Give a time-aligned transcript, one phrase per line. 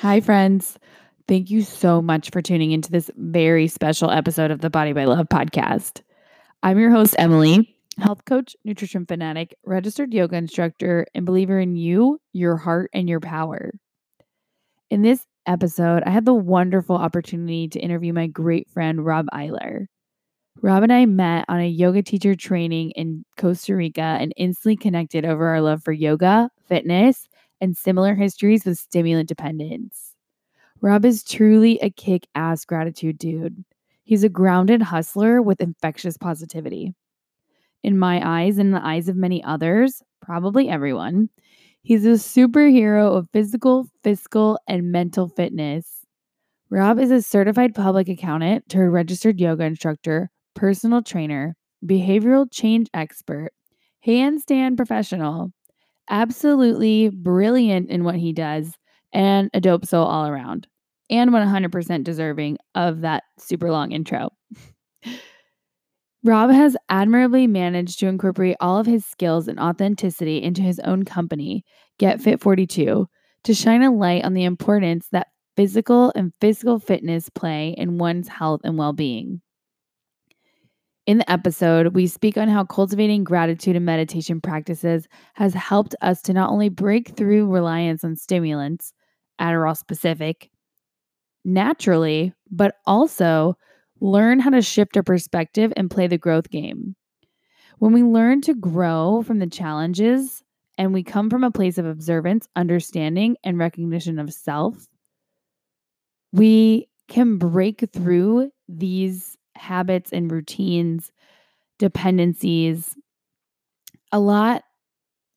[0.00, 0.78] Hi, friends.
[1.26, 5.06] Thank you so much for tuning into this very special episode of the Body by
[5.06, 6.02] Love podcast.
[6.62, 12.20] I'm your host, Emily, health coach, nutrition fanatic, registered yoga instructor, and believer in you,
[12.34, 13.72] your heart, and your power.
[14.90, 19.86] In this episode, I had the wonderful opportunity to interview my great friend, Rob Eyler.
[20.60, 25.24] Rob and I met on a yoga teacher training in Costa Rica and instantly connected
[25.24, 27.28] over our love for yoga, fitness,
[27.60, 30.14] and similar histories with stimulant dependence.
[30.80, 33.64] Rob is truly a kick ass gratitude dude.
[34.04, 36.94] He's a grounded hustler with infectious positivity.
[37.82, 41.30] In my eyes and in the eyes of many others, probably everyone,
[41.82, 46.04] he's a superhero of physical, fiscal, and mental fitness.
[46.68, 53.52] Rob is a certified public accountant turned registered yoga instructor, personal trainer, behavioral change expert,
[54.04, 55.52] handstand professional,
[56.08, 58.74] absolutely brilliant in what he does
[59.12, 60.66] and a dope soul all around,
[61.10, 64.30] and 100% deserving of that super long intro.
[66.24, 71.04] Rob has admirably managed to incorporate all of his skills and authenticity into his own
[71.04, 71.64] company,
[71.98, 73.06] Get Fit 42,
[73.44, 78.28] to shine a light on the importance that physical and fiscal fitness play in one's
[78.28, 79.40] health and well being.
[81.06, 86.20] In the episode, we speak on how cultivating gratitude and meditation practices has helped us
[86.22, 88.92] to not only break through reliance on stimulants,
[89.40, 90.50] Adderall specific,
[91.44, 93.54] naturally, but also
[94.00, 96.96] learn how to shift our perspective and play the growth game.
[97.78, 100.42] When we learn to grow from the challenges
[100.76, 104.88] and we come from a place of observance, understanding, and recognition of self,
[106.32, 111.10] we can break through these habits and routines,
[111.78, 112.94] dependencies
[114.12, 114.62] a lot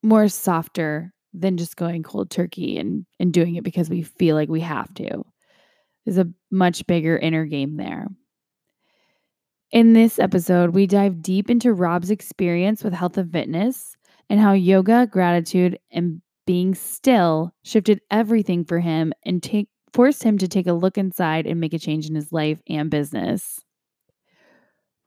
[0.03, 4.49] more softer than just going cold turkey and, and doing it because we feel like
[4.49, 5.23] we have to.
[6.05, 8.07] There's a much bigger inner game there.
[9.71, 13.95] In this episode, we dive deep into Rob's experience with health and fitness
[14.29, 20.39] and how yoga, gratitude, and being still shifted everything for him and take, forced him
[20.39, 23.59] to take a look inside and make a change in his life and business.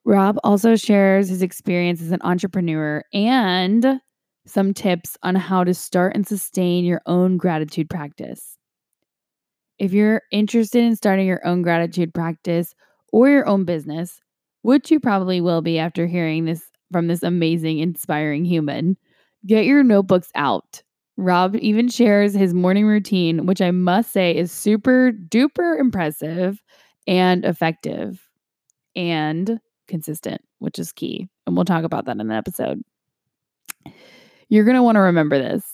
[0.04, 4.00] Rob also shares his experience as an entrepreneur and
[4.46, 8.58] some tips on how to start and sustain your own gratitude practice.
[9.78, 12.74] If you're interested in starting your own gratitude practice
[13.12, 14.20] or your own business,
[14.62, 18.96] which you probably will be after hearing this from this amazing, inspiring human,
[19.46, 20.82] get your notebooks out.
[21.16, 26.62] Rob even shares his morning routine, which I must say is super duper impressive
[27.06, 28.28] and effective.
[28.96, 31.28] And consistent, which is key.
[31.46, 32.82] And we'll talk about that in the episode.
[34.48, 35.64] You're going to want to remember this.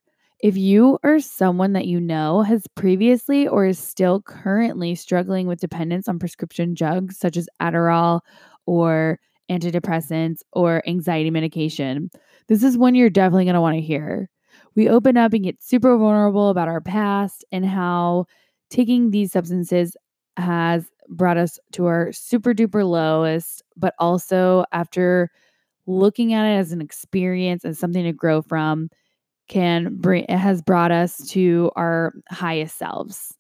[0.41, 5.61] if you or someone that you know has previously or is still currently struggling with
[5.61, 8.21] dependence on prescription drugs such as Adderall
[8.67, 9.19] or
[9.51, 12.11] antidepressants, or anxiety medication,
[12.49, 14.29] this is one you're definitely going to want to hear.
[14.75, 18.27] We open up and get super vulnerable about our past and how
[18.71, 19.97] taking these substances
[20.37, 25.31] has brought us to our super duper lowest, but also after
[25.87, 28.91] looking at it as an experience and something to grow from,
[29.49, 33.35] can bring it has brought us to our highest selves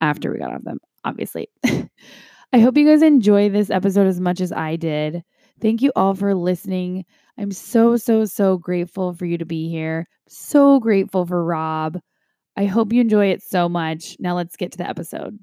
[0.00, 1.48] after we got off them, obviously.
[2.56, 5.22] I hope you guys enjoy this episode as much as I did.
[5.60, 7.04] Thank you all for listening.
[7.36, 10.08] I'm so, so, so grateful for you to be here.
[10.26, 12.00] So grateful for Rob.
[12.56, 14.16] I hope you enjoy it so much.
[14.20, 15.38] Now let's get to the episode.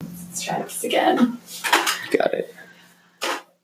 [0.00, 1.36] Let's try this again.
[2.10, 2.54] Got it.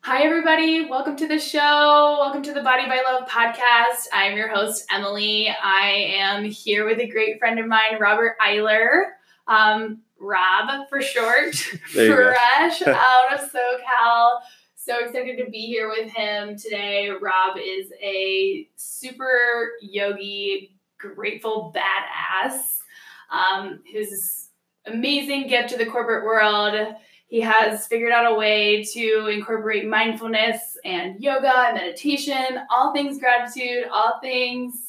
[0.03, 0.85] Hi, everybody.
[0.85, 2.19] Welcome to the show.
[2.21, 4.09] Welcome to the Body by Love podcast.
[4.13, 5.49] I'm your host, Emily.
[5.49, 9.05] I am here with a great friend of mine, Robert Eyler.
[9.47, 11.55] Um, Rob for short,
[11.93, 14.41] fresh out of SoCal.
[14.75, 17.11] So excited to be here with him today.
[17.11, 22.79] Rob is a super yogi, grateful badass
[23.31, 24.49] um, who's
[24.87, 26.95] amazing gift to the corporate world.
[27.27, 33.19] He has figured out a way to incorporate mindfulness and yoga and meditation, all things
[33.19, 34.88] gratitude, all things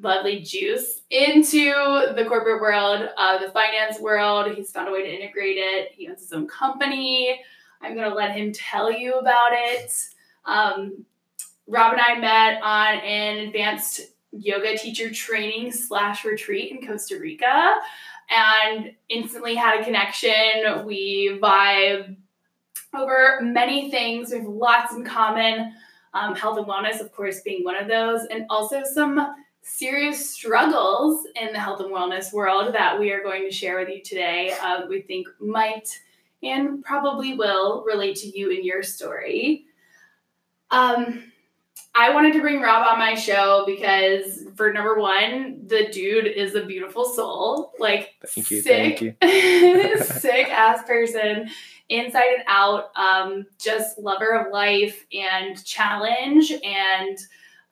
[0.00, 1.72] lovely juice into
[2.14, 4.54] the corporate world, uh, the finance world.
[4.54, 5.92] He's found a way to integrate it.
[5.92, 7.40] He owns his own company.
[7.80, 9.92] I'm going to let him tell you about it.
[10.44, 11.04] Um,
[11.66, 14.00] Rob and I met on an advanced
[14.32, 17.76] yoga teacher training slash retreat in Costa Rica.
[18.30, 20.84] and instantly had a connection.
[20.84, 22.16] We vibe
[22.94, 24.30] over many things.
[24.30, 25.74] We have lots in common.
[26.14, 29.34] Um, health and wellness, of course, being one of those, and also some
[29.68, 33.88] serious struggles in the health and wellness world that we are going to share with
[33.88, 34.52] you today.
[34.60, 35.88] Uh, we think might
[36.42, 39.66] and probably will relate to you and your story.
[40.70, 41.24] Um,
[41.94, 46.54] I wanted to bring Rob on my show because, for number one, the dude is
[46.54, 47.72] a beautiful soul.
[47.78, 49.98] Like, thank you, sick, thank you.
[50.02, 51.48] sick ass person,
[51.88, 52.96] inside and out.
[52.96, 57.18] Um, just lover of life and challenge and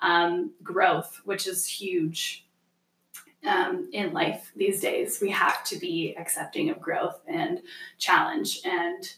[0.01, 2.47] um, growth, which is huge
[3.47, 5.19] um, in life these days.
[5.21, 7.61] We have to be accepting of growth and
[7.99, 8.61] challenge.
[8.65, 9.09] And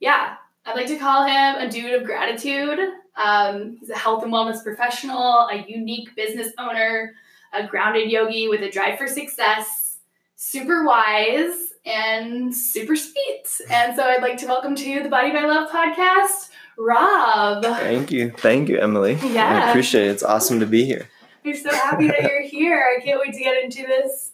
[0.00, 2.78] yeah, I'd like to call him a dude of gratitude.
[3.16, 7.14] Um, he's a health and wellness professional, a unique business owner,
[7.52, 9.98] a grounded yogi with a drive for success,
[10.34, 13.48] super wise, and super sweet.
[13.70, 17.62] And so I'd like to welcome to the Body by Love podcast, Rob.
[17.62, 18.30] Thank you.
[18.30, 19.14] Thank you, Emily.
[19.22, 19.66] Yeah.
[19.66, 20.10] I appreciate it.
[20.10, 21.08] It's awesome to be here.
[21.44, 22.96] We're so happy that you're here.
[22.98, 24.32] I can't wait to get into this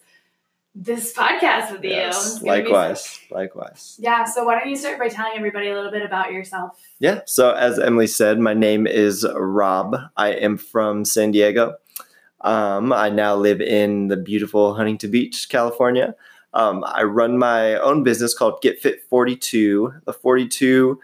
[0.74, 1.90] this podcast with you.
[1.90, 3.20] Yes, be likewise.
[3.30, 3.96] Likewise.
[4.00, 6.80] Yeah, so why don't you start by telling everybody a little bit about yourself?
[6.98, 7.20] Yeah.
[7.26, 9.96] So, as Emily said, my name is Rob.
[10.16, 11.76] I am from San Diego.
[12.40, 16.14] Um, I now live in the beautiful Huntington Beach, California.
[16.54, 19.92] Um, I run my own business called Get Fit 42.
[20.04, 20.98] The 42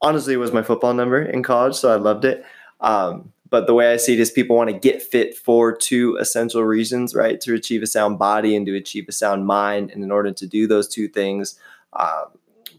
[0.00, 2.44] honestly was my football number in college, so I loved it.
[2.80, 6.16] Um, but the way I see it is people want to get fit for two
[6.16, 7.40] essential reasons, right?
[7.40, 9.90] To achieve a sound body and to achieve a sound mind.
[9.90, 11.58] And in order to do those two things,
[11.94, 12.26] um,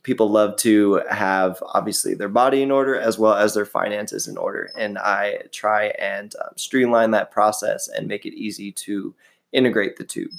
[0.04, 4.38] people love to have obviously their body in order as well as their finances in
[4.38, 4.70] order.
[4.78, 9.16] And I try and um, streamline that process and make it easy to
[9.52, 10.30] integrate the two.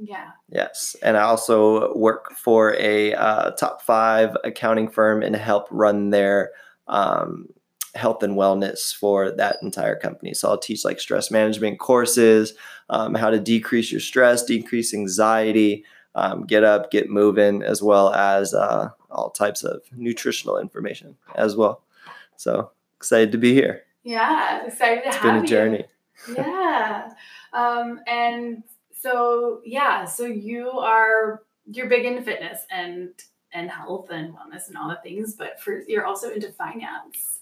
[0.00, 0.30] Yeah.
[0.48, 0.96] Yes.
[1.02, 6.50] And I also work for a uh, top five accounting firm and help run their
[6.88, 7.48] um,
[7.94, 10.34] health and wellness for that entire company.
[10.34, 12.54] So I'll teach like stress management courses,
[12.90, 15.84] um, how to decrease your stress, decrease anxiety,
[16.16, 21.56] um, get up, get moving, as well as uh, all types of nutritional information as
[21.56, 21.82] well.
[22.36, 23.82] So excited to be here.
[24.02, 25.46] Yeah, excited to It's have been a you.
[25.46, 25.84] journey.
[26.36, 27.10] Yeah.
[27.52, 28.62] Um, and
[29.04, 33.10] so yeah, so you are you're big into fitness and
[33.52, 37.40] and health and wellness and all the things, but for you're also into finance,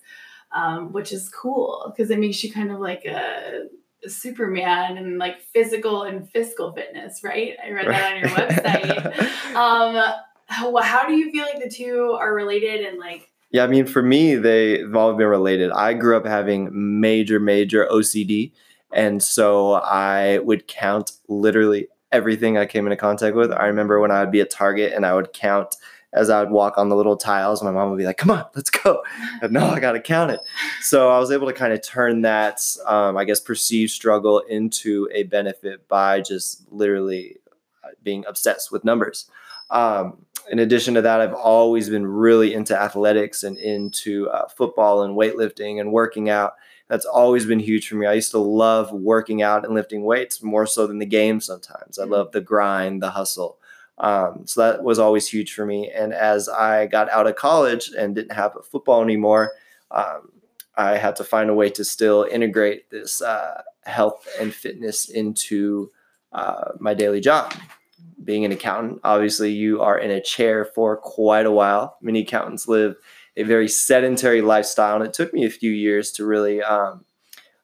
[0.50, 3.68] um, which is cool because it makes you kind of like a,
[4.04, 7.54] a Superman and like physical and fiscal fitness, right?
[7.64, 9.28] I read that on your website.
[9.52, 10.02] Um,
[10.46, 13.84] how, how do you feel like the two are related and like Yeah, I mean,
[13.84, 15.70] for me, they've all been related.
[15.70, 18.52] I grew up having major, major OCD.
[18.92, 23.52] And so I would count literally everything I came into contact with.
[23.52, 25.76] I remember when I would be at Target and I would count
[26.12, 27.62] as I would walk on the little tiles.
[27.62, 29.02] My mom would be like, come on, let's go.
[29.40, 30.40] And no, I got to count it.
[30.82, 35.08] So I was able to kind of turn that, um, I guess, perceived struggle into
[35.12, 37.38] a benefit by just literally
[37.82, 39.30] uh, being obsessed with numbers.
[39.70, 45.02] Um, in addition to that, I've always been really into athletics and into uh, football
[45.02, 46.54] and weightlifting and working out.
[46.92, 48.04] That's always been huge for me.
[48.04, 51.98] I used to love working out and lifting weights more so than the game sometimes.
[51.98, 53.56] I love the grind, the hustle.
[53.96, 55.90] Um, so that was always huge for me.
[55.90, 59.52] And as I got out of college and didn't have football anymore,
[59.90, 60.32] um,
[60.76, 65.90] I had to find a way to still integrate this uh, health and fitness into
[66.32, 67.54] uh, my daily job
[68.24, 71.96] being an accountant, obviously you are in a chair for quite a while.
[72.00, 72.96] Many accountants live
[73.36, 77.04] a very sedentary lifestyle, and it took me a few years to really um,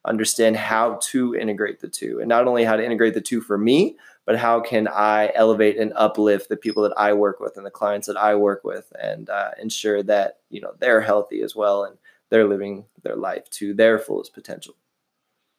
[0.04, 3.58] understand how to integrate the two, and not only how to integrate the two for
[3.58, 7.64] me, but how can I elevate and uplift the people that I work with and
[7.64, 11.54] the clients that I work with, and uh, ensure that you know they're healthy as
[11.54, 11.96] well and
[12.30, 14.74] they're living their life to their fullest potential.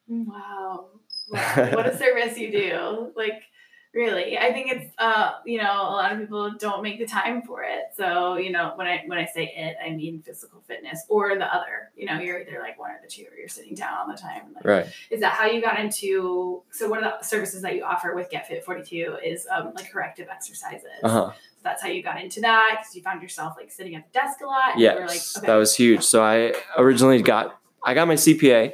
[0.08, 0.90] Wow.
[1.30, 1.70] wow.
[1.72, 3.12] what a service you do.
[3.16, 3.42] Like
[3.94, 4.38] really.
[4.38, 7.62] I think it's uh, you know, a lot of people don't make the time for
[7.62, 7.86] it.
[7.96, 11.46] So, you know, when I when I say it, I mean physical fitness or the
[11.46, 11.90] other.
[11.96, 14.18] You know, you're either like one or the two or you're sitting down all the
[14.20, 14.42] time.
[14.54, 14.86] Like, Right.
[15.10, 18.30] Is that how you got into so one of the services that you offer with
[18.30, 20.84] Get Fit 42 is um, like corrective exercises.
[21.02, 21.30] Uh huh.
[21.32, 24.18] So that's how you got into that because you found yourself like sitting at the
[24.18, 24.78] desk a lot.
[24.78, 26.02] yeah you were Yes, like, that was huge.
[26.04, 28.72] So I originally got I got my CPA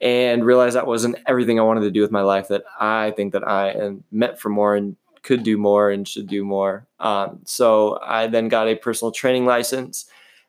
[0.00, 2.48] and realized that wasn't everything I wanted to do with my life.
[2.48, 6.28] That I think that I am meant for more and could do more and should
[6.28, 6.86] do more.
[7.00, 10.06] Um, so I then got a personal training license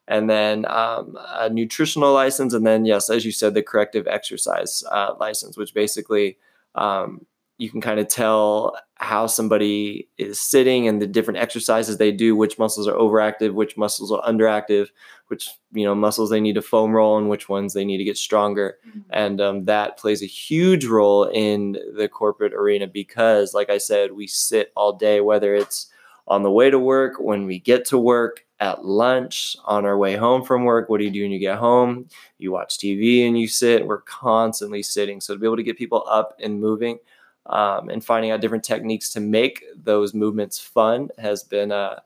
[0.08, 4.84] and then um, a nutritional license, and then yes, as you said, the corrective exercise
[4.92, 6.38] uh, license, which basically
[6.74, 7.26] um,
[7.60, 12.34] you can kind of tell how somebody is sitting and the different exercises they do,
[12.34, 14.88] which muscles are overactive, which muscles are underactive,
[15.28, 18.06] which you know muscles they need to foam roll, and which ones they need to
[18.06, 18.78] get stronger.
[18.88, 19.00] Mm-hmm.
[19.10, 24.14] And um, that plays a huge role in the corporate arena because, like I said,
[24.14, 25.92] we sit all day, whether it's
[26.30, 30.16] on the way to work, when we get to work, at lunch, on our way
[30.16, 30.90] home from work.
[30.90, 32.08] What do you do when you get home?
[32.38, 33.86] You watch TV and you sit.
[33.86, 35.22] We're constantly sitting.
[35.22, 37.00] So to be able to get people up and moving
[37.46, 42.02] um, and finding out different techniques to make those movements fun has been a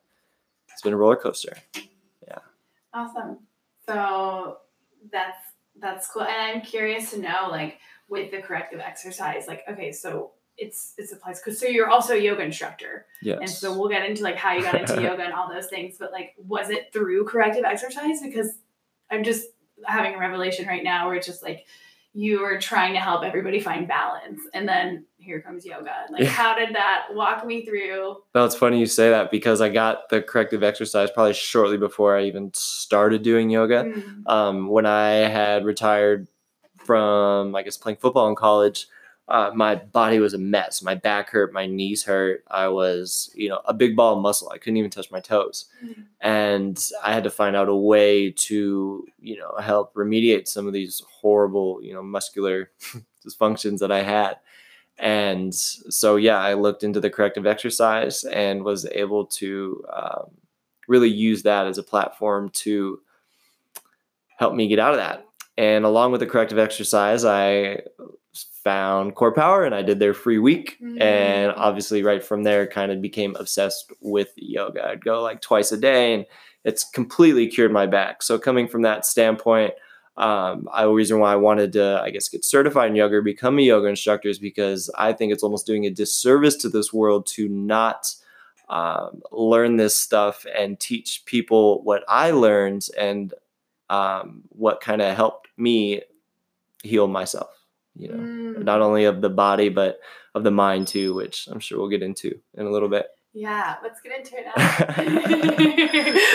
[0.71, 1.55] it's been a roller coaster.
[2.27, 2.39] Yeah.
[2.93, 3.39] Awesome.
[3.87, 4.57] So
[5.11, 5.37] that's
[5.79, 6.23] that's cool.
[6.23, 11.11] And I'm curious to know, like, with the corrective exercise, like, okay, so it's it's
[11.11, 13.05] a place because so you're also a yoga instructor.
[13.21, 13.39] Yes.
[13.41, 15.95] And so we'll get into like how you got into yoga and all those things.
[15.99, 18.21] But like, was it through corrective exercise?
[18.21, 18.51] Because
[19.09, 19.47] I'm just
[19.85, 21.65] having a revelation right now where it's just like
[22.13, 26.29] you are trying to help everybody find balance and then here comes yoga like yeah.
[26.29, 30.09] how did that walk me through no it's funny you say that because i got
[30.09, 34.27] the corrective exercise probably shortly before i even started doing yoga mm.
[34.27, 36.27] um, when i had retired
[36.77, 38.87] from i guess playing football in college
[39.29, 40.81] uh, my body was a mess.
[40.81, 42.43] My back hurt, my knees hurt.
[42.51, 44.49] I was, you know, a big ball of muscle.
[44.49, 45.65] I couldn't even touch my toes.
[45.83, 46.01] Mm-hmm.
[46.19, 50.73] And I had to find out a way to, you know, help remediate some of
[50.73, 52.71] these horrible, you know, muscular
[53.25, 54.37] dysfunctions that I had.
[54.99, 60.31] And so, yeah, I looked into the corrective exercise and was able to um,
[60.87, 62.99] really use that as a platform to
[64.37, 65.25] help me get out of that.
[65.57, 67.81] And along with the corrective exercise, I
[68.63, 70.77] found Core Power and I did their free week.
[70.81, 71.01] Mm-hmm.
[71.01, 74.87] And obviously, right from there, kind of became obsessed with yoga.
[74.87, 76.25] I'd go like twice a day and
[76.63, 78.23] it's completely cured my back.
[78.23, 79.73] So, coming from that standpoint,
[80.15, 83.21] um, I, the reason why I wanted to, I guess, get certified in yoga, or
[83.21, 86.93] become a yoga instructor is because I think it's almost doing a disservice to this
[86.93, 88.13] world to not
[88.69, 93.33] um, learn this stuff and teach people what I learned and
[93.89, 96.01] um, what kind of helped me
[96.83, 97.63] heal myself
[97.95, 98.63] you know, mm.
[98.63, 99.99] not only of the body but
[100.35, 103.07] of the mind too, which I'm sure we'll get into in a little bit.
[103.33, 105.73] Yeah, let's get into it now.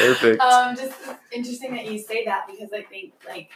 [0.07, 0.43] Perfect.
[0.49, 0.95] Um, just
[1.33, 3.51] interesting that you say that because I think like,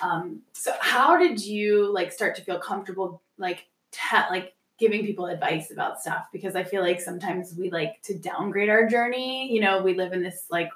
[0.00, 5.26] um, so how did you like start to feel comfortable like te- like giving people
[5.26, 6.26] advice about stuff?
[6.32, 9.52] Because I feel like sometimes we like to downgrade our journey.
[9.52, 10.70] You know, we live in this like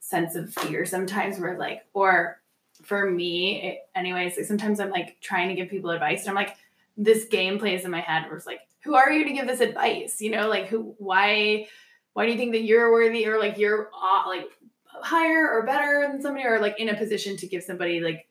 [0.00, 1.38] sense of fear sometimes.
[1.38, 2.40] We're like, or
[2.82, 6.34] for me, it, anyways, like sometimes I'm like trying to give people advice and I'm
[6.34, 6.56] like,
[6.96, 9.60] this game plays in my head where it's like, who are you to give this
[9.60, 10.20] advice?
[10.20, 11.66] You know, like who, why,
[12.14, 14.46] why do you think that you're worthy or like you're uh, like
[14.86, 18.26] higher or better than somebody or like in a position to give somebody like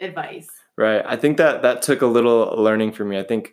[0.00, 0.48] advice?
[0.76, 1.02] Right.
[1.06, 3.18] I think that that took a little learning for me.
[3.18, 3.52] I think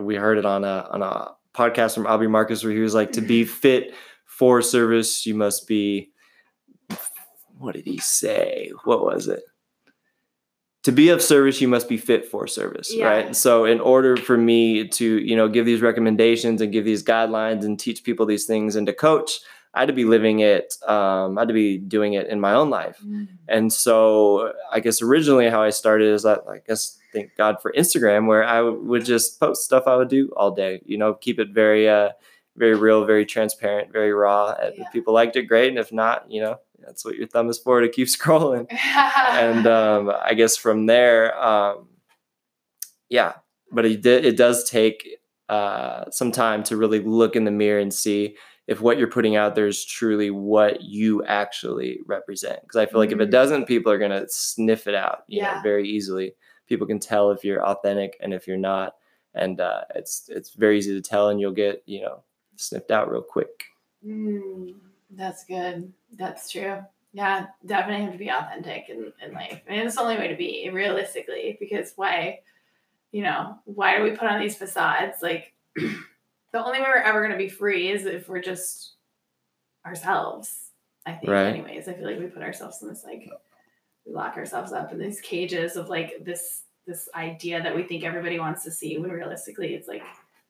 [0.00, 3.12] we heard it on a on a podcast from Aubrey Marcus where he was like,
[3.12, 3.94] to be fit
[4.26, 6.10] for service, you must be.
[7.56, 8.72] What did he say?
[8.84, 9.40] What was it?
[10.84, 13.06] To be of service you must be fit for service yeah.
[13.06, 17.02] right so in order for me to you know give these recommendations and give these
[17.02, 19.40] guidelines and teach people these things and to coach
[19.74, 22.52] i had to be living it um, i had to be doing it in my
[22.54, 23.26] own life mm.
[23.48, 27.72] and so i guess originally how i started is that i guess thank god for
[27.72, 31.38] instagram where i would just post stuff i would do all day you know keep
[31.38, 32.10] it very uh
[32.56, 34.70] very real very transparent very raw yeah.
[34.76, 37.58] if people liked it great and if not you know that's what your thumb is
[37.58, 38.66] for to keep scrolling.
[38.70, 41.88] and um, I guess from there, um,
[43.08, 43.34] yeah,
[43.70, 47.92] but it, it does take uh, some time to really look in the mirror and
[47.92, 48.36] see
[48.66, 52.62] if what you're putting out there is truly what you actually represent.
[52.62, 53.20] Because I feel like mm-hmm.
[53.20, 53.32] if it mm-hmm.
[53.32, 55.56] doesn't, people are going to sniff it out yeah.
[55.56, 56.34] Know, very easily.
[56.66, 58.94] People can tell if you're authentic and if you're not.
[59.34, 62.22] And uh, it's it's very easy to tell, and you'll get you know
[62.54, 63.64] sniffed out real quick.
[64.06, 64.74] Mm.
[65.10, 65.92] That's good.
[66.12, 66.80] That's true.
[67.12, 69.62] Yeah, definitely have to be authentic in, in life.
[69.68, 72.40] I mean, it's the only way to be realistically because why,
[73.12, 75.18] you know, why do we put on these facades?
[75.22, 78.94] Like, the only way we're ever going to be free is if we're just
[79.86, 80.70] ourselves.
[81.06, 81.46] I think, right.
[81.46, 81.86] anyways.
[81.86, 83.28] I feel like we put ourselves in this, like,
[84.06, 88.04] we lock ourselves up in these cages of like this this idea that we think
[88.04, 90.02] everybody wants to see when realistically it's like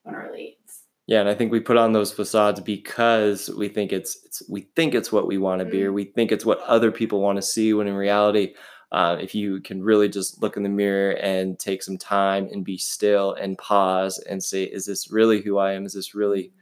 [0.03, 3.93] when really it's yeah, and I think we put on those facades because we think
[3.93, 5.95] it's, it's we think it's what we want to be, or mm.
[5.95, 7.75] we think it's what other people want to see.
[7.75, 8.55] When in reality,
[8.91, 12.65] uh, if you can really just look in the mirror and take some time and
[12.65, 15.85] be still and pause and say, "Is this really who I am?
[15.85, 16.53] Is this really,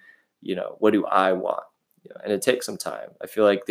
[0.41, 1.63] you know, what do I want?"
[2.03, 3.11] You know, and it takes some time.
[3.23, 3.63] I feel like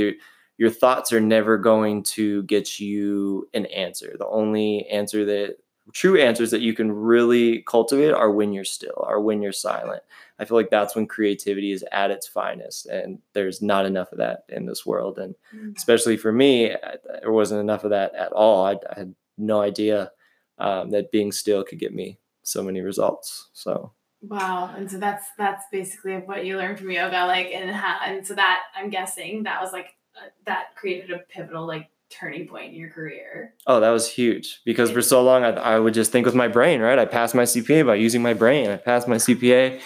[0.58, 4.16] your thoughts are never going to get you an answer.
[4.18, 5.58] The only answer that
[5.94, 10.04] true answers that you can really cultivate are when you're still, or when you're silent.
[10.42, 14.18] I feel like that's when creativity is at its finest, and there's not enough of
[14.18, 15.20] that in this world.
[15.20, 15.78] And mm.
[15.78, 16.76] especially for me,
[17.22, 18.66] there wasn't enough of that at all.
[18.66, 20.12] I, I had no idea
[20.58, 23.50] um, that being still could get me so many results.
[23.54, 24.74] So Wow.
[24.78, 28.36] And so that's that's basically what you learned from yoga like and how and so
[28.36, 32.80] that I'm guessing that was like uh, that created a pivotal like turning point in
[32.80, 33.56] your career.
[33.66, 36.48] Oh, that was huge because for so long I, I would just think with my
[36.48, 37.00] brain, right?
[37.00, 38.70] I passed my CPA by using my brain.
[38.70, 39.82] I passed my CPA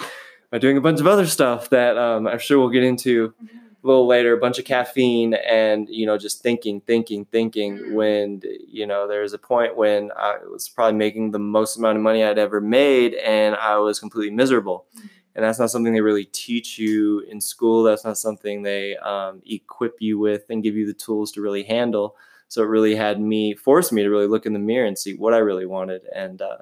[0.56, 3.30] by doing a bunch of other stuff that um, I'm sure we'll get into.
[3.30, 7.78] Mm-hmm a little later, a bunch of caffeine and, you know, just thinking, thinking, thinking
[7.78, 7.94] mm.
[7.94, 12.02] when, you know, there's a point when I was probably making the most amount of
[12.02, 14.88] money I'd ever made and I was completely miserable.
[14.98, 15.10] Mm.
[15.36, 17.84] And that's not something they really teach you in school.
[17.84, 21.62] That's not something they um, equip you with and give you the tools to really
[21.62, 22.16] handle.
[22.48, 25.14] So it really had me, force me to really look in the mirror and see
[25.14, 26.08] what I really wanted.
[26.12, 26.58] And, uh,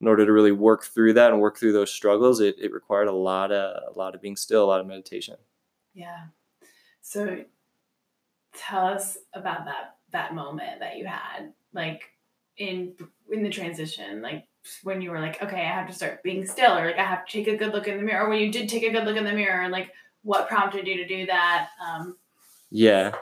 [0.00, 3.08] in order to really work through that and work through those struggles, it, it required
[3.08, 5.36] a lot of a lot of being still, a lot of meditation.
[5.94, 6.24] Yeah,
[7.00, 7.44] so
[8.56, 12.02] tell us about that that moment that you had, like
[12.56, 12.94] in
[13.30, 14.44] in the transition, like
[14.82, 17.26] when you were like, okay, I have to start being still, or like I have
[17.26, 19.04] to take a good look in the mirror, or when you did take a good
[19.04, 19.90] look in the mirror, and like
[20.22, 21.68] what prompted you to do that?
[21.86, 22.16] Um,
[22.70, 23.12] yeah,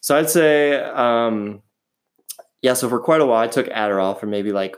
[0.00, 1.62] so I'd say, um,
[2.62, 2.74] yeah.
[2.74, 4.76] So for quite a while, I took Adderall for maybe like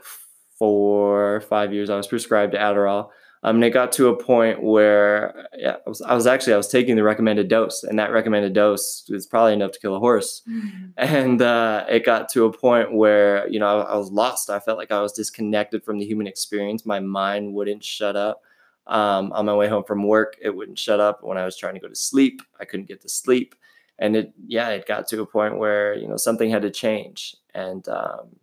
[0.57, 1.89] four five years.
[1.89, 3.09] I was prescribed Adderall.
[3.45, 6.57] Um, and it got to a point where yeah, I was, I was actually I
[6.57, 9.99] was taking the recommended dose, and that recommended dose was probably enough to kill a
[9.99, 10.41] horse.
[10.49, 10.85] Mm-hmm.
[10.97, 14.49] And uh, it got to a point where you know I, I, was lost.
[14.49, 16.87] I felt like I was disconnected from the human experience.
[16.87, 18.41] My mind wouldn't shut up.
[18.87, 21.23] Um, on my way home from work, it wouldn't shut up.
[21.23, 23.53] When I was trying to go to sleep, I couldn't get to sleep.
[23.99, 27.35] And it yeah, it got to a point where you know something had to change,
[27.53, 28.37] and um,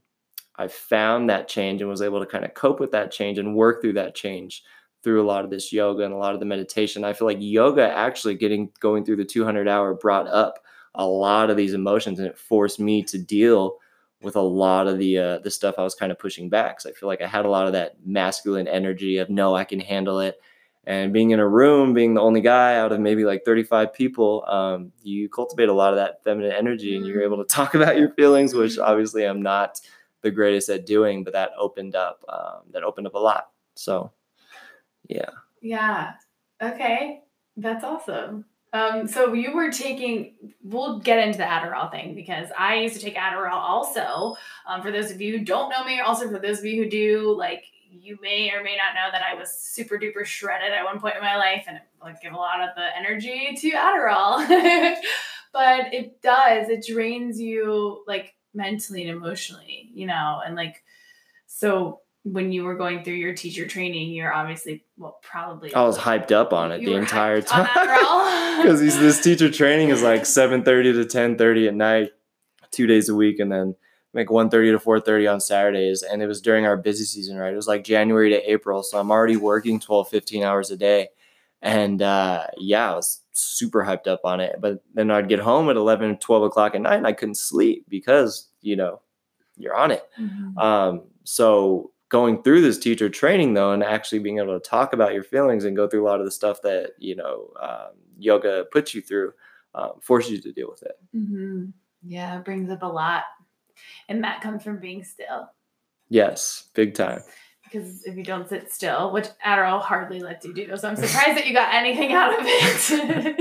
[0.63, 3.57] I found that change and was able to kind of cope with that change and
[3.57, 4.63] work through that change
[5.03, 7.03] through a lot of this yoga and a lot of the meditation.
[7.03, 10.61] I feel like yoga actually getting going through the 200 hour brought up
[10.95, 13.79] a lot of these emotions and it forced me to deal
[14.23, 16.81] with a lot of the uh, the stuff I was kind of pushing back.
[16.81, 19.65] So I feel like I had a lot of that masculine energy of no, I
[19.65, 20.41] can handle it.
[20.85, 24.45] And being in a room, being the only guy out of maybe like 35 people,
[24.49, 27.99] um, you cultivate a lot of that feminine energy and you're able to talk about
[27.99, 29.81] your feelings, which obviously I'm not
[30.23, 33.51] the greatest at doing, but that opened up um, that opened up a lot.
[33.75, 34.13] So
[35.09, 35.31] yeah.
[35.61, 36.13] Yeah.
[36.63, 37.23] Okay.
[37.57, 38.45] That's awesome.
[38.75, 43.01] Um, so you were taking, we'll get into the Adderall thing because I used to
[43.01, 44.35] take Adderall also.
[44.67, 46.89] Um, for those of you who don't know me, also for those of you who
[46.89, 50.85] do, like you may or may not know that I was super duper shredded at
[50.85, 54.39] one point in my life and like give a lot of the energy to Adderall.
[55.53, 60.83] but it does, it drains you like mentally and emotionally, you know, and like,
[61.47, 65.99] so when you were going through your teacher training, you're obviously well probably I was
[65.99, 67.67] hyped up on it the entire time.
[68.63, 72.11] because this teacher training is like seven thirty to ten thirty at night,
[72.71, 73.75] two days a week, and then
[74.15, 77.53] like 1.30 to 4.30 on saturdays and it was during our busy season right?
[77.53, 81.09] It was like january to april so i'm already working 12 15 hours a day
[81.63, 84.57] and uh, yeah i was super hyped up on it.
[84.61, 87.87] But then i'd get home at 11 12 o'clock at night and i couldn't sleep
[87.89, 89.01] because you know
[89.57, 90.03] you're on it.
[90.21, 90.59] Mm-hmm.
[90.59, 95.15] um, so going through this teacher training though and actually being able to talk about
[95.15, 98.67] your feelings and go through a lot of the stuff that you know um, yoga
[98.71, 99.33] puts you through
[99.75, 100.99] um, forces you to deal with it.
[101.17, 101.67] Mm-hmm.
[102.07, 103.25] yeah it brings up a lot.
[104.09, 105.51] And that comes from being still.
[106.09, 107.21] Yes big time
[107.73, 111.37] because if you don't sit still which adderall hardly lets you do so i'm surprised
[111.37, 113.37] that you got anything out of it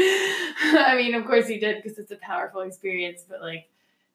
[0.88, 3.68] i mean of course you did because it's a powerful experience but like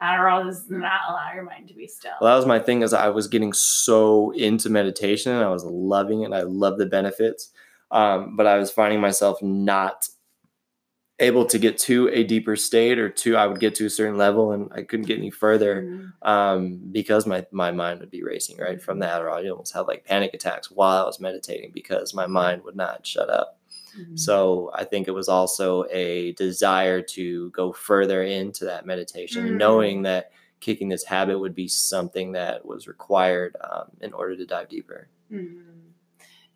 [0.02, 2.12] Adderall does not allow your mind to be still.
[2.20, 2.82] Well, that was my thing.
[2.82, 6.34] Is I was getting so into meditation and I was loving it.
[6.34, 7.50] I love the benefits,
[7.90, 10.08] um, but I was finding myself not
[11.18, 14.18] able to get to a deeper state or to I would get to a certain
[14.18, 16.28] level and I couldn't get any further mm-hmm.
[16.28, 18.58] um, because my my mind would be racing.
[18.58, 22.14] Right from the Adderall, I almost have like panic attacks while I was meditating because
[22.14, 23.58] my mind would not shut up.
[23.98, 24.16] Mm-hmm.
[24.16, 29.56] So I think it was also a desire to go further into that meditation mm-hmm.
[29.56, 34.46] knowing that kicking this habit would be something that was required um, in order to
[34.46, 35.08] dive deeper.
[35.32, 35.85] Mm-hmm.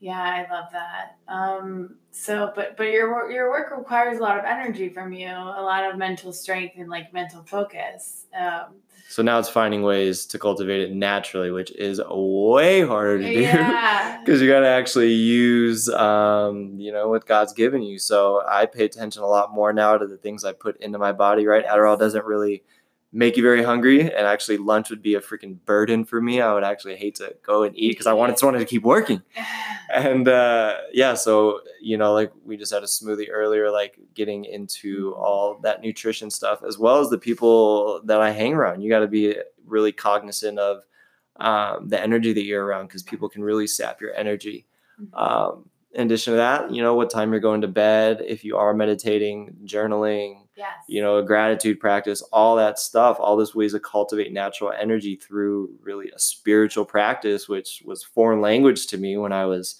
[0.00, 1.18] Yeah, I love that.
[1.28, 5.62] Um, so, but but your your work requires a lot of energy from you, a
[5.62, 8.24] lot of mental strength and like mental focus.
[8.38, 8.76] Um,
[9.10, 13.40] so now it's finding ways to cultivate it naturally, which is way harder to do
[13.40, 14.20] Yeah.
[14.24, 17.98] because you got to actually use, um, you know, what God's given you.
[17.98, 21.10] So I pay attention a lot more now to the things I put into my
[21.12, 21.44] body.
[21.44, 22.62] Right, Adderall doesn't really
[23.12, 24.00] make you very hungry.
[24.02, 26.40] And actually, lunch would be a freaking burden for me.
[26.40, 28.82] I would actually hate to go and eat because I wanted, just wanted to keep
[28.82, 29.22] working.
[29.92, 34.44] And uh, yeah, so, you know, like we just had a smoothie earlier, like getting
[34.44, 38.82] into all that nutrition stuff, as well as the people that I hang around.
[38.82, 39.34] You got to be
[39.66, 40.84] really cognizant of
[41.40, 44.64] um, the energy that you're around because people can really sap your energy.
[45.00, 45.20] Mhm.
[45.20, 48.56] Um, in addition to that, you know, what time you're going to bed, if you
[48.56, 50.68] are meditating, journaling, yes.
[50.86, 55.16] you know, a gratitude practice, all that stuff, all those ways to cultivate natural energy
[55.16, 59.76] through really a spiritual practice, which was foreign language to me when I was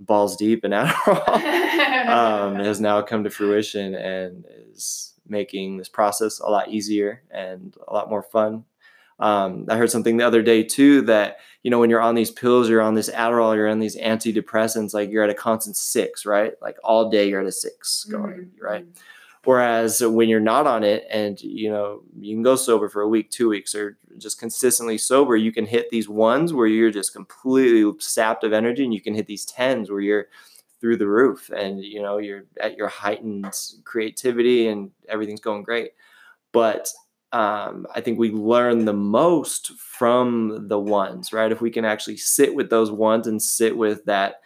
[0.00, 1.28] balls deep in Adderall,
[2.08, 7.76] um, has now come to fruition and is making this process a lot easier and
[7.86, 8.64] a lot more fun.
[9.20, 12.30] Um, I heard something the other day too that you know when you're on these
[12.30, 16.26] pills, you're on this Adderall, you're on these antidepressants, like you're at a constant six,
[16.26, 16.52] right?
[16.60, 18.84] Like all day you're at a six going, Mhm, right?
[18.84, 18.98] mhm.
[19.44, 23.08] Whereas when you're not on it and you know you can go sober for a
[23.08, 27.12] week, two weeks, or just consistently sober, you can hit these ones where you're just
[27.12, 30.28] completely sapped of energy, and you can hit these tens where you're
[30.80, 33.46] through the roof and you know you're at your heightened
[33.84, 35.92] creativity and everything's going great.
[36.52, 36.90] But
[37.34, 41.50] um, I think we learn the most from the ones, right?
[41.50, 44.36] If we can actually sit with those ones and sit with that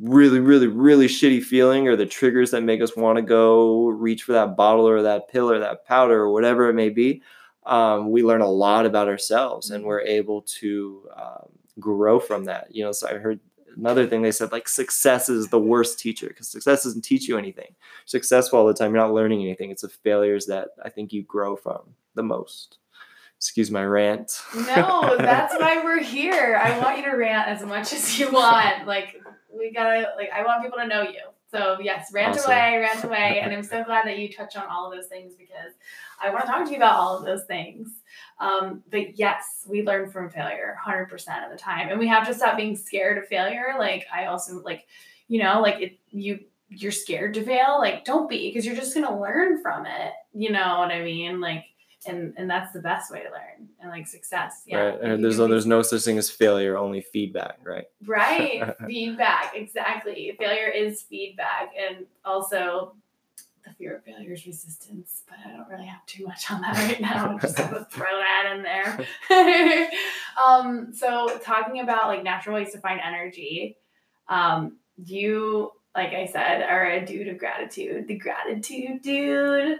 [0.00, 4.22] really, really, really shitty feeling or the triggers that make us want to go reach
[4.22, 7.20] for that bottle or that pill or that powder or whatever it may be,
[7.66, 11.48] um, we learn a lot about ourselves and we're able to um,
[11.80, 12.72] grow from that.
[12.72, 13.40] You know, so I heard
[13.78, 17.38] another thing they said like success is the worst teacher because success doesn't teach you
[17.38, 17.74] anything.
[18.04, 19.70] Successful all the time, you're not learning anything.
[19.70, 22.78] It's the failures that I think you grow from the most.
[23.36, 24.42] Excuse my rant.
[24.54, 26.60] No, that's why we're here.
[26.62, 28.86] I want you to rant as much as you want.
[28.86, 29.22] Like
[29.56, 31.20] we gotta like I want people to know you.
[31.50, 32.52] So yes, rant Awesome.
[32.52, 33.40] away, rant away.
[33.42, 35.72] And I'm so glad that you touch on all of those things because
[36.22, 37.88] I want to talk to you about all of those things.
[38.38, 41.10] Um, but yes, we learn from failure 100%
[41.44, 41.88] of the time.
[41.88, 43.74] And we have to stop being scared of failure.
[43.78, 44.86] Like I also like,
[45.28, 48.94] you know, like it you you're scared to fail, like don't be because you're just
[48.94, 50.12] going to learn from it.
[50.34, 51.40] You know what I mean?
[51.40, 51.64] Like
[52.06, 54.62] and and that's the best way to learn and like success.
[54.66, 54.78] Yeah.
[54.78, 55.00] right.
[55.00, 57.86] And there's be there's no such thing as failure, only feedback, right?
[58.06, 58.62] Right.
[58.86, 59.52] feedback.
[59.54, 60.34] Exactly.
[60.38, 61.70] Failure is feedback.
[61.76, 62.94] And also,
[63.64, 65.22] the fear of failure is resistance.
[65.28, 67.30] But I don't really have too much on that right now.
[67.30, 69.90] I'm just going to throw that in there.
[70.44, 73.76] um, so, talking about like natural ways to find energy,
[74.28, 78.06] um, you, like I said, are a dude of gratitude.
[78.06, 79.78] The gratitude dude.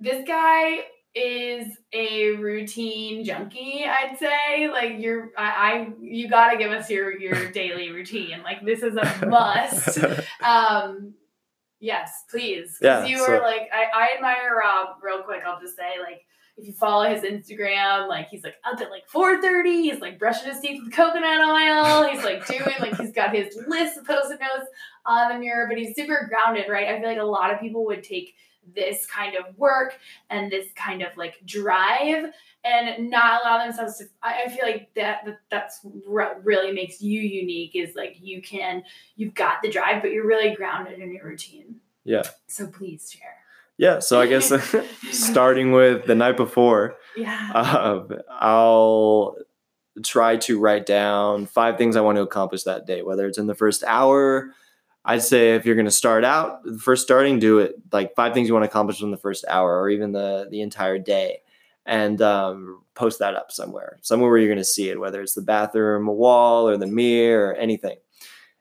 [0.00, 4.68] This guy is a routine junkie i'd say.
[4.70, 8.42] Like you're I, I you gotta give us your your daily routine.
[8.42, 9.98] Like this is a must.
[10.42, 11.14] Um
[11.80, 12.78] yes please.
[12.78, 15.98] 'Cause Yeah, you so- are like I, I admire rob real quick i'll just say
[16.00, 16.22] like
[16.56, 20.50] if you follow his instagram like he's like up at like 4.30 he's like brushing
[20.50, 24.38] his teeth with coconut oil he's like doing like he's got his list of post-it
[24.40, 24.68] notes
[25.06, 26.88] on the mirror but he's super grounded right?
[26.88, 28.34] I feel like a lot of people would take
[28.74, 29.98] this kind of work
[30.30, 32.26] and this kind of like drive
[32.64, 37.00] and not allow themselves to i, I feel like that, that that's what really makes
[37.02, 38.84] you unique is like you can
[39.16, 42.22] you've got the drive but you're really grounded in your routine Yeah.
[42.46, 43.36] so please share
[43.78, 43.98] yeah.
[44.00, 44.52] So I guess
[45.10, 49.34] starting with the night before, yeah um, I'll
[50.04, 53.46] try to write down five things I want to accomplish that day, whether it's in
[53.46, 54.50] the first hour.
[55.04, 58.34] I'd say if you're going to start out, the first starting, do it like five
[58.34, 61.42] things you want to accomplish in the first hour or even the, the entire day.
[61.84, 65.34] And um, post that up somewhere, somewhere where you're going to see it, whether it's
[65.34, 67.96] the bathroom a wall or the mirror or anything.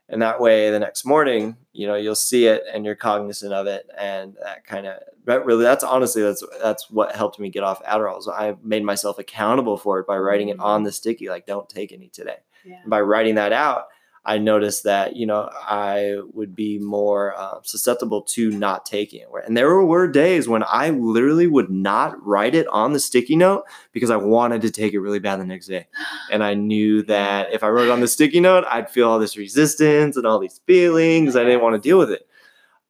[0.09, 3.67] And that way, the next morning, you know, you'll see it and you're cognizant of
[3.67, 3.87] it.
[3.97, 7.83] And that kind of, that really, that's honestly, that's that's what helped me get off
[7.85, 8.23] Adderall.
[8.23, 11.69] So I made myself accountable for it by writing it on the sticky, like, don't
[11.69, 13.87] take any today yeah by writing that out,
[14.23, 19.27] I noticed that you know I would be more uh, susceptible to not taking it.
[19.45, 23.63] And there were days when I literally would not write it on the sticky note
[23.91, 25.87] because I wanted to take it really bad the next day,
[26.31, 29.19] and I knew that if I wrote it on the sticky note, I'd feel all
[29.19, 31.35] this resistance and all these feelings.
[31.35, 32.27] I didn't want to deal with it.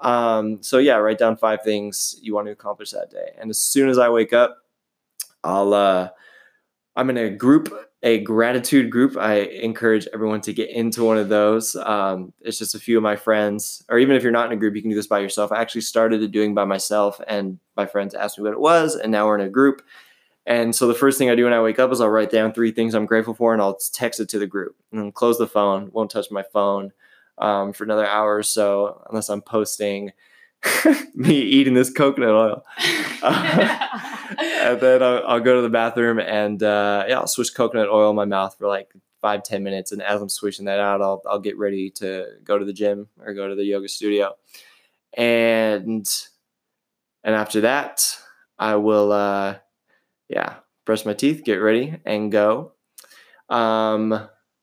[0.02, 3.60] Um, so yeah, write down five things you want to accomplish that day, and as
[3.60, 4.58] soon as I wake up,
[5.44, 6.10] I'll uh,
[6.96, 9.16] I'm in a group, a gratitude group.
[9.16, 11.76] I encourage everyone to get into one of those.
[11.76, 14.60] Um, it's just a few of my friends, or even if you're not in a
[14.60, 15.52] group, you can do this by yourself.
[15.52, 18.96] I actually started it doing by myself, and my friends asked me what it was,
[18.96, 19.84] and now we're in a group.
[20.48, 22.54] And so the first thing I do when I wake up is I'll write down
[22.54, 25.48] three things I'm grateful for, and I'll text it to the group, and close the
[25.48, 25.92] phone.
[25.94, 26.92] Won't touch my phone
[27.38, 30.12] um, for another hour or so, unless I'm posting
[31.16, 32.66] me eating this coconut oil.
[33.24, 38.12] and then I'll, I'll, go to the bathroom and uh, yeah, I'll swish coconut oil
[38.12, 39.92] in my mouth for like five ten minutes.
[39.92, 43.08] And as I'm swishing that out, I'll I'll get ready to go to the gym
[43.24, 44.36] or go to the yoga studio.
[45.14, 46.08] And
[47.24, 48.18] and after that,
[48.60, 49.58] I will uh,
[50.30, 52.74] yeah brush my teeth, get ready, and go.
[53.50, 54.14] Um,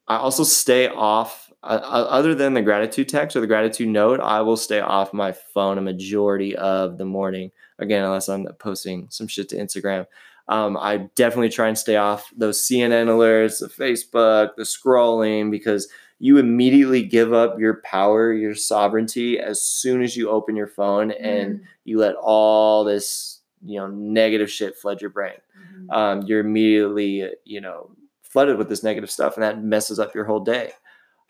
[0.07, 4.43] I also stay off uh, other than the gratitude text or the gratitude note, I
[4.43, 7.51] will stay off my phone a majority of the morning.
[7.79, 10.07] Again, unless I'm posting some shit to Instagram.
[10.49, 15.89] Um, I definitely try and stay off those CNN alerts, the Facebook, the scrolling, because
[16.19, 21.11] you immediately give up your power, your sovereignty as soon as you open your phone
[21.13, 21.63] and mm.
[21.85, 25.35] you let all this, you know, negative shit flood your brain.
[25.61, 25.91] Mm-hmm.
[25.91, 27.91] Um, you're immediately, you know,
[28.23, 30.73] flooded with this negative stuff, and that messes up your whole day.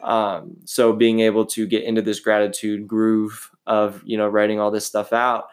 [0.00, 4.70] Um, so being able to get into this gratitude groove of you know writing all
[4.70, 5.46] this stuff out,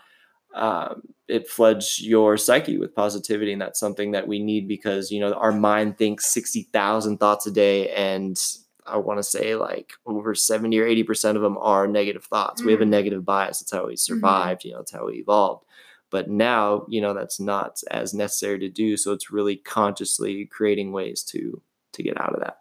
[0.54, 5.20] um, it floods your psyche with positivity, and that's something that we need because you
[5.20, 8.40] know our mind thinks sixty thousand thoughts a day, and
[8.86, 12.62] I want to say like over seventy or eighty percent of them are negative thoughts.
[12.62, 12.68] Mm-hmm.
[12.68, 12.90] We have a mm.
[12.90, 13.60] negative bias.
[13.60, 14.14] That's how we mm-hmm.
[14.14, 14.62] survived.
[14.62, 14.68] Mm-hmm.
[14.68, 15.66] You know, that's how we evolved.
[16.12, 18.96] But now, you know, that's not as necessary to do.
[18.96, 21.62] So it's really consciously creating ways to
[21.94, 22.60] to get out of that.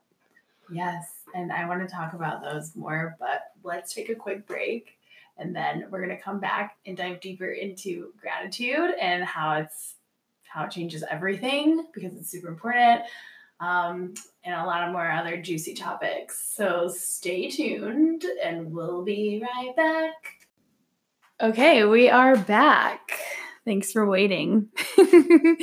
[0.72, 4.98] Yes and I want to talk about those more, but let's take a quick break
[5.36, 9.94] and then we're going to come back and dive deeper into gratitude and how it's
[10.44, 13.02] how it changes everything because it's super important
[13.60, 16.54] um, and a lot of more other juicy topics.
[16.54, 20.12] So stay tuned and we'll be right back.
[21.40, 23.18] Okay, we are back.
[23.64, 24.68] Thanks for waiting.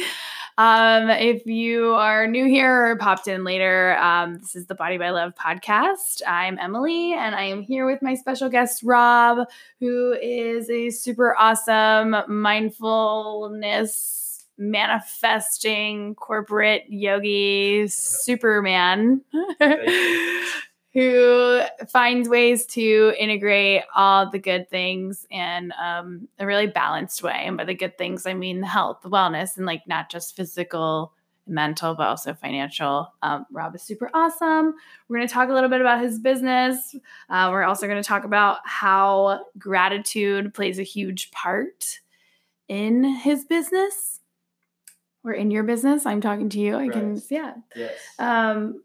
[0.57, 4.97] Um, if you are new here or popped in later, um, this is the Body
[4.97, 6.21] by Love podcast.
[6.27, 9.47] I'm Emily, and I am here with my special guest, Rob,
[9.79, 19.21] who is a super awesome mindfulness manifesting corporate yogi superman.
[20.93, 27.43] who finds ways to integrate all the good things in um, a really balanced way.
[27.45, 31.13] And by the good things, I mean health, wellness, and like not just physical,
[31.47, 33.11] mental, but also financial.
[33.21, 34.73] Um, Rob is super awesome.
[35.07, 36.95] We're going to talk a little bit about his business.
[37.29, 41.99] Uh, we're also going to talk about how gratitude plays a huge part
[42.67, 44.19] in his business
[45.23, 46.05] or in your business.
[46.05, 46.75] I'm talking to you.
[46.75, 46.91] I right.
[46.91, 47.53] can, yeah.
[47.75, 47.97] Yes.
[48.19, 48.83] Um,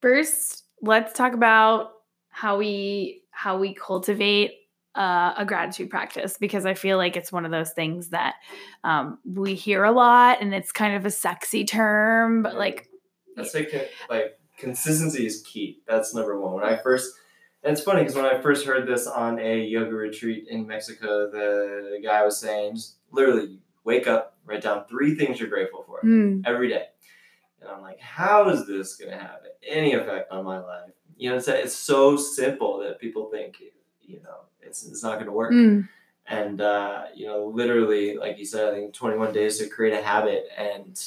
[0.00, 1.92] first, let's talk about
[2.28, 4.52] how we how we cultivate
[4.94, 8.36] uh, a gratitude practice because I feel like it's one of those things that
[8.82, 12.88] um, we hear a lot and it's kind of a sexy term, but like
[13.36, 15.80] that's like like consistency is key.
[15.86, 16.54] That's number one.
[16.54, 17.14] When I first
[17.62, 21.30] and it's funny because when I first heard this on a yoga retreat in Mexico,
[21.30, 25.82] the, the guy was saying just literally wake up, write down three things you're grateful
[25.82, 26.42] for mm.
[26.46, 26.86] every day.
[27.66, 30.90] And I'm like, how is this going to have any effect on my life?
[31.16, 33.56] You know, it's, it's so simple that people think,
[34.02, 35.52] you know, it's, it's not going to work.
[35.52, 35.88] Mm.
[36.28, 40.02] And, uh, you know, literally, like you said, I think 21 days to create a
[40.02, 41.00] habit and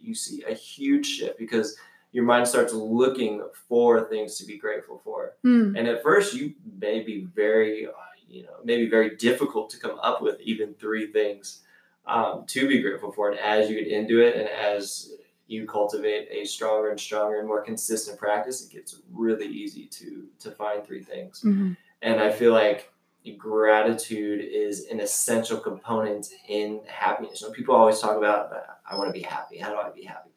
[0.00, 1.76] you see a huge shift because
[2.12, 5.34] your mind starts looking for things to be grateful for.
[5.44, 5.78] Mm.
[5.78, 7.90] And at first, you may be very, uh,
[8.28, 11.62] you know, maybe very difficult to come up with even three things
[12.06, 13.30] um, to be grateful for.
[13.30, 15.12] And as you get into it and as
[15.46, 20.26] you cultivate a stronger and stronger and more consistent practice, it gets really easy to
[20.40, 21.42] to find three things.
[21.44, 21.72] Mm-hmm.
[22.02, 22.92] And I feel like
[23.32, 27.40] gratitude is an essential component in happiness.
[27.40, 28.52] You know, people always talk about,
[28.88, 29.58] I want to be happy.
[29.58, 30.30] How do I be happy?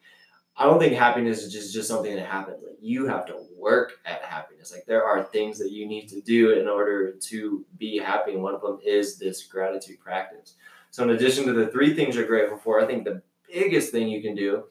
[0.56, 2.62] I don't think happiness is just, just something that happens.
[2.62, 4.72] Like you have to work at happiness.
[4.72, 8.32] Like there are things that you need to do in order to be happy.
[8.32, 10.54] And one of them is this gratitude practice.
[10.90, 14.08] So in addition to the three things you're grateful for, I think the biggest thing
[14.08, 14.64] you can do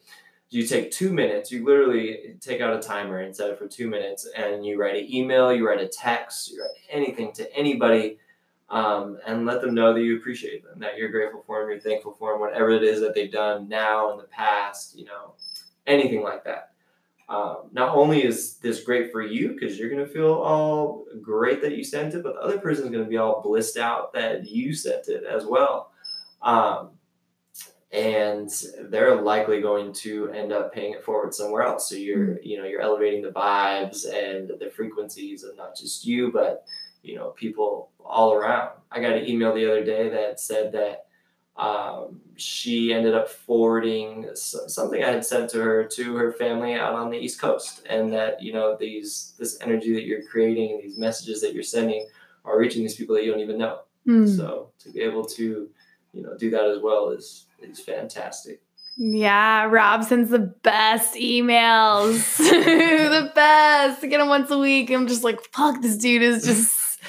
[0.50, 3.88] you take two minutes you literally take out a timer and set it for two
[3.88, 8.18] minutes and you write an email you write a text you write anything to anybody
[8.68, 11.80] um, and let them know that you appreciate them that you're grateful for them you're
[11.80, 15.34] thankful for them whatever it is that they've done now in the past you know
[15.86, 16.72] anything like that.
[17.28, 21.62] Um, not only is this great for you because you're going to feel all great
[21.62, 24.12] that you sent it but the other person is going to be all blissed out
[24.14, 25.92] that you sent it as well.
[26.42, 26.90] Um,
[27.92, 28.50] and
[28.82, 31.88] they're likely going to end up paying it forward somewhere else.
[31.88, 32.46] So you're, mm-hmm.
[32.46, 36.64] you know, you're elevating the vibes and the frequencies of not just you, but
[37.02, 38.70] you know, people all around.
[38.92, 41.06] I got an email the other day that said that
[41.56, 46.94] um, she ended up forwarding something I had sent to her to her family out
[46.94, 50.82] on the East Coast, and that you know these this energy that you're creating and
[50.82, 52.06] these messages that you're sending
[52.44, 53.80] are reaching these people that you don't even know.
[54.06, 54.34] Mm.
[54.34, 55.68] So to be able to
[56.12, 58.62] you know do that as well is is fantastic.
[58.96, 62.36] Yeah, Rob sends the best emails.
[62.38, 64.04] the best.
[64.04, 64.90] I get them once a week.
[64.90, 67.00] I'm just like, fuck, this dude is just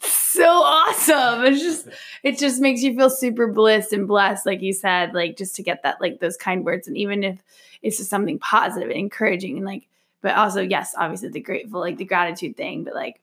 [0.00, 1.44] so awesome.
[1.44, 1.88] It's just
[2.22, 5.62] it just makes you feel super blissed and blessed, like you said, like just to
[5.62, 6.88] get that, like those kind words.
[6.88, 7.38] And even if
[7.82, 9.86] it's just something positive and encouraging and like,
[10.22, 13.20] but also, yes, obviously the grateful, like the gratitude thing, but like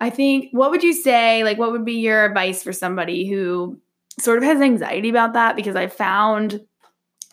[0.00, 3.78] I think what would you say, like what would be your advice for somebody who
[4.18, 5.56] sort of has anxiety about that?
[5.56, 6.60] Because I found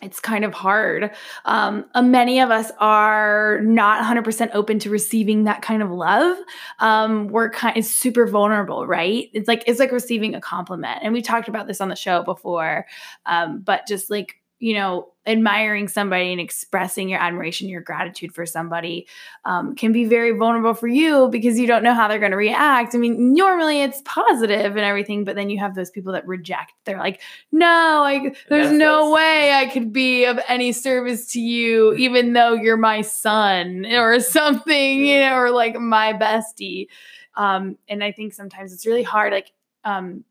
[0.02, 1.10] it's kind of hard.
[1.46, 6.36] Um, uh, many of us are not 100% open to receiving that kind of love.
[6.80, 9.28] Um, we're kind of super vulnerable, right?
[9.32, 12.22] It's like it's like receiving a compliment, and we talked about this on the show
[12.22, 12.86] before.
[13.24, 18.46] Um, but just like you know, admiring somebody and expressing your admiration, your gratitude for
[18.46, 19.06] somebody
[19.44, 22.36] um, can be very vulnerable for you because you don't know how they're going to
[22.36, 22.94] react.
[22.94, 26.72] I mean, normally it's positive and everything, but then you have those people that reject.
[26.84, 31.92] They're like, no, I, there's no way I could be of any service to you,
[31.94, 36.86] even though you're my son or something, you know, or like my bestie.
[37.34, 39.52] Um, and I think sometimes it's really hard, like,
[39.84, 40.24] um,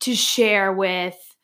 [0.00, 1.35] to share with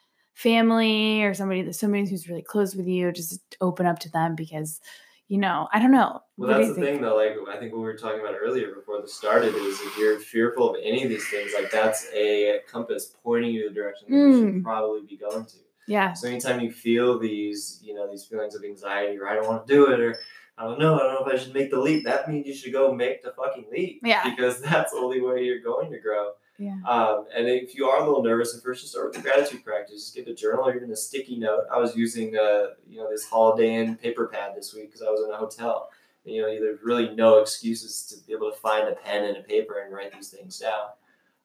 [0.42, 4.34] family or somebody that somebody who's really close with you, just open up to them
[4.34, 4.80] because
[5.28, 6.20] you know, I don't know.
[6.36, 7.16] Well, what that's the thing though.
[7.16, 10.18] Like I think what we were talking about earlier before this started is if you're
[10.18, 14.14] fearful of any of these things, like that's a compass pointing you the direction that
[14.14, 14.30] mm.
[14.30, 14.62] you should mm.
[14.62, 15.56] probably be going to.
[15.88, 16.12] Yeah.
[16.12, 19.66] So anytime you feel these, you know, these feelings of anxiety, or I don't want
[19.66, 20.18] to do it, or
[20.58, 22.04] I don't know, I don't know if I should make the leap.
[22.04, 24.00] That means you should go make the fucking leap.
[24.04, 24.28] Yeah.
[24.28, 26.32] Because that's the only way you're going to grow.
[26.58, 26.76] Yeah.
[26.86, 29.64] Um, and if you are a little nervous at first, just start with the gratitude
[29.64, 30.04] practice.
[30.04, 31.64] Just get a journal or even a sticky note.
[31.72, 35.10] I was using uh, you know this Holiday Inn paper pad this week because I
[35.10, 35.88] was in a hotel.
[36.24, 39.38] And, you know, there's really no excuses to be able to find a pen and
[39.38, 40.90] a paper and write these things down.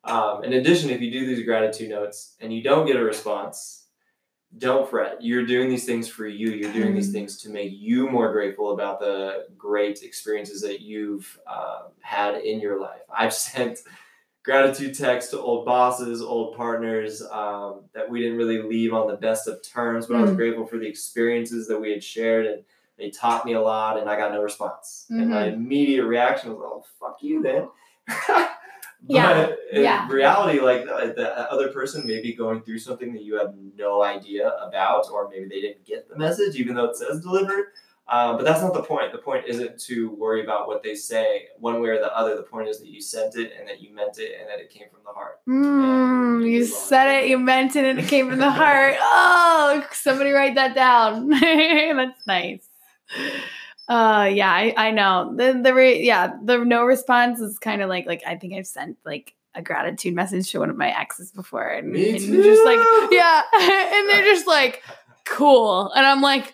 [0.04, 3.86] Um, in addition, if you do these gratitude notes and you don't get a response,
[4.58, 5.22] don't fret.
[5.22, 6.52] You're doing these things for you.
[6.52, 6.96] You're doing mm-hmm.
[6.96, 12.36] these things to make you more grateful about the great experiences that you've uh, had
[12.36, 13.02] in your life.
[13.13, 13.80] I've sent
[14.47, 19.17] gratitude text to old bosses, old partners um, that we didn't really leave on the
[19.17, 20.19] best of terms, but mm.
[20.19, 20.38] I was mm.
[20.38, 22.63] grateful for the experiences that we had shared and
[22.97, 25.05] they taught me a lot and I got no response.
[25.12, 25.21] Mm-hmm.
[25.21, 25.55] And my mm-hmm.
[25.55, 27.67] immediate reaction was, oh, fuck you then.
[28.07, 28.57] but
[29.05, 29.47] yeah.
[29.73, 30.07] in yeah.
[30.10, 34.01] reality, like the, the other person may be going through something that you have no
[34.01, 37.65] idea about, or maybe they didn't get the message, even though it says delivered.
[38.10, 39.12] Um, but that's not the point.
[39.12, 42.38] The point isn't to worry about what they say one way or the other.
[42.38, 44.70] The point is that you sent it and that you meant it and that it
[44.70, 45.39] came from the heart.
[45.48, 48.96] Mm, you said it, you meant it, and it came from the heart.
[49.00, 51.30] Oh, somebody write that down.
[51.30, 52.70] that's nice.
[53.89, 57.89] Uh, yeah, I, I know the the re- yeah the no response is kind of
[57.89, 61.32] like like I think I've sent like a gratitude message to one of my exes
[61.32, 62.80] before, and, and just like
[63.12, 64.84] yeah, and they're just like
[65.26, 66.54] cool, and I'm like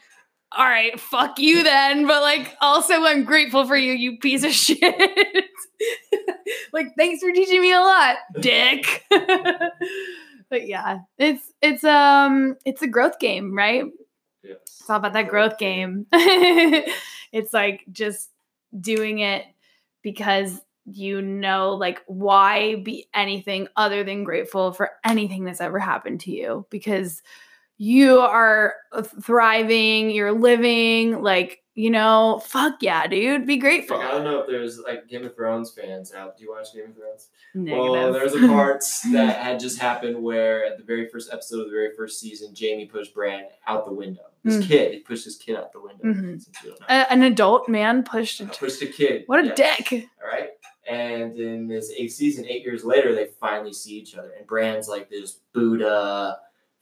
[0.56, 2.06] all right, fuck you then.
[2.08, 5.46] But like, also, I'm grateful for you, you piece of shit.
[6.72, 9.04] like, thanks for teaching me a lot, dick.
[10.50, 13.86] but yeah, it's it's um it's a growth game, right?
[14.44, 14.58] Yes.
[14.80, 16.06] It's all about that growth game.
[16.12, 18.30] it's like just
[18.80, 19.46] doing it
[20.02, 26.20] because you know like why be anything other than grateful for anything that's ever happened
[26.20, 27.22] to you because
[27.84, 33.98] you are uh, thriving, you're living, like, you know, fuck yeah, dude, be grateful.
[33.98, 36.38] Like, I don't know if there's like Game of Thrones fans out.
[36.38, 37.28] Do you watch Game of Thrones?
[37.54, 37.92] Negative.
[37.92, 41.66] Well, there's a part that had just happened where at the very first episode of
[41.66, 44.22] the very first season, Jaime pushed Bran out the window.
[44.46, 44.68] This mm.
[44.68, 46.06] kid, he pushed his kid out the window.
[46.06, 46.84] Mm-hmm.
[46.88, 49.24] A- an adult man pushed a, t- pushed a kid.
[49.26, 49.58] What a yes.
[49.90, 50.10] dick!
[50.24, 50.52] All right.
[50.90, 54.32] And in this eighth season, eight years later, they finally see each other.
[54.38, 56.38] And Bran's like this Buddha,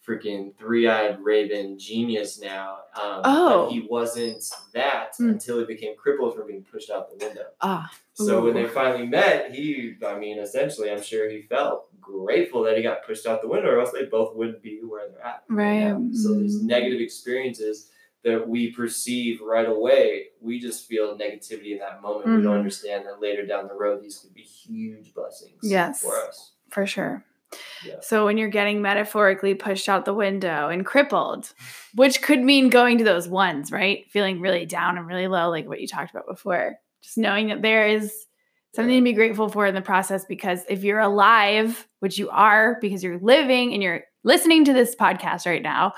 [0.07, 2.79] freaking three-eyed raven genius now.
[2.95, 5.29] Um, oh, he wasn't that mm.
[5.29, 7.45] until he became crippled from being pushed out the window.
[7.61, 7.91] Ah.
[8.13, 12.77] So when they finally met, he, I mean, essentially, I'm sure he felt grateful that
[12.77, 15.43] he got pushed out the window, or else they both wouldn't be where they're at.
[15.49, 15.91] Right.
[15.91, 16.67] Right so these hmm.
[16.67, 17.89] negative experiences
[18.23, 22.25] that we perceive right away, we just feel negativity in that moment.
[22.25, 22.37] Mm-hmm.
[22.37, 22.59] We don't mm-hmm.
[22.59, 26.51] understand that later down the road, these could be huge blessings yes, for us.
[26.69, 27.25] For sure.
[28.01, 31.53] So when you're getting metaphorically pushed out the window and crippled,
[31.95, 34.05] which could mean going to those ones, right?
[34.11, 36.75] Feeling really down and really low, like what you talked about before.
[37.01, 38.25] Just knowing that there is
[38.73, 42.77] something to be grateful for in the process because if you're alive, which you are
[42.79, 45.93] because you're living and you're listening to this podcast right now,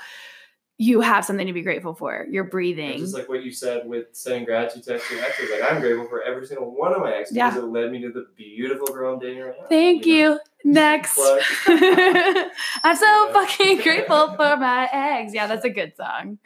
[0.76, 2.26] you have something to be grateful for.
[2.28, 2.98] You're breathing.
[2.98, 6.06] Just like what you said with sending gratitude text to your exes, like I'm grateful
[6.08, 7.50] for every single one of my exes Yeah.
[7.50, 9.66] because it led me to the beautiful girl I'm dating right now.
[9.68, 10.12] Thank know?
[10.12, 10.40] you.
[10.64, 11.16] Next.
[11.68, 15.34] I'm so fucking grateful for my eggs.
[15.34, 16.38] Yeah, that's a good song.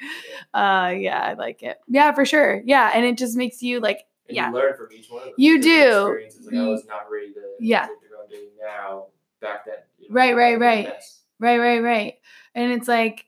[0.53, 1.79] Uh yeah, I like it.
[1.89, 2.63] Yeah, for sure.
[2.65, 4.49] Yeah, and it just makes you like And Yeah.
[4.51, 5.35] you learn from each one of them.
[5.39, 6.07] You do.
[6.07, 6.47] Experiences.
[6.47, 7.87] Like I was not ready to Yeah.
[7.87, 9.07] date the girl I'm dating now
[9.41, 9.77] back then.
[9.99, 10.95] you know, Right, right, it was a right.
[11.39, 12.15] right, right, right.
[12.55, 13.25] And it's like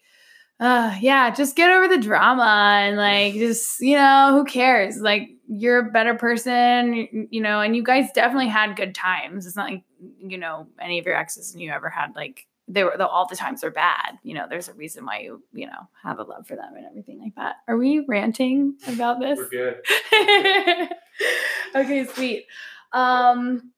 [0.61, 4.99] uh yeah, just get over the drama and like just, you know, who cares?
[5.01, 9.47] Like you're a better person, you- know, and you guys definitely had good times.
[9.47, 9.83] It's not like,
[10.21, 13.27] you know, any of your exes and you ever had like they were the, all
[13.27, 14.19] the times are bad.
[14.23, 16.87] You know, there's a reason why you, you know, have a love for them and
[16.87, 17.57] everything like that.
[17.67, 19.39] Are we ranting about this?
[19.39, 20.89] We're good.
[21.75, 22.47] okay, sweet.
[22.93, 23.73] Um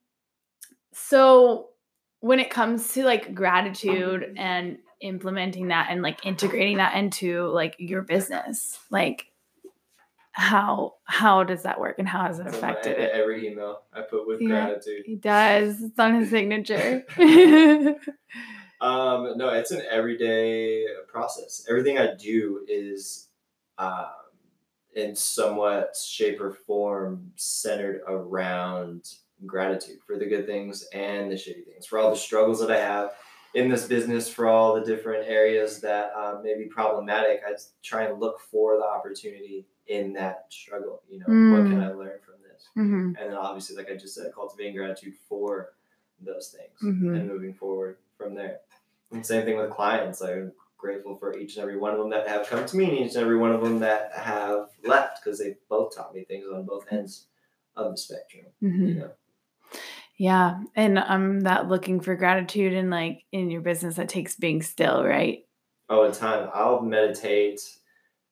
[0.93, 1.69] so
[2.19, 7.75] when it comes to like gratitude and implementing that and like integrating that into like
[7.77, 9.27] your business, like
[10.31, 13.11] how how does that work and how has it It's on my- affected it?
[13.13, 14.47] Every email I put with Yeah.
[14.65, 15.03] gratitude.
[15.05, 15.81] He does.
[15.81, 17.03] It's on his signature.
[18.81, 21.65] Um, no, it's an everyday process.
[21.69, 23.29] Everything I do is
[23.77, 24.07] um,
[24.93, 29.05] in somewhat shape or form centered around
[29.45, 32.77] gratitude for the good things and the shitty things, for all the struggles that I
[32.79, 33.11] have
[33.53, 37.41] in this business, for all the different areas that um, may be problematic.
[37.47, 41.01] I try and look for the opportunity in that struggle.
[41.09, 41.83] You know, what can Mm.
[41.83, 42.69] I learn from this?
[42.77, 43.07] Mhm.
[43.19, 45.73] and then obviously like i just said cultivating gratitude for
[46.21, 47.13] those things Mhm.
[47.19, 48.61] and moving forward from there
[49.11, 52.25] and same thing with clients i'm grateful for each and every one of them that
[52.27, 55.39] have come to me and each and every one of them that have left because
[55.39, 57.27] they both taught me things on both ends
[57.75, 58.87] of the spectrum Mhm.
[58.87, 59.11] you know
[60.17, 60.61] Yeah.
[60.75, 65.03] And I'm that looking for gratitude and like in your business that takes being still,
[65.03, 65.43] right?
[65.89, 67.61] oh a ton i'll meditate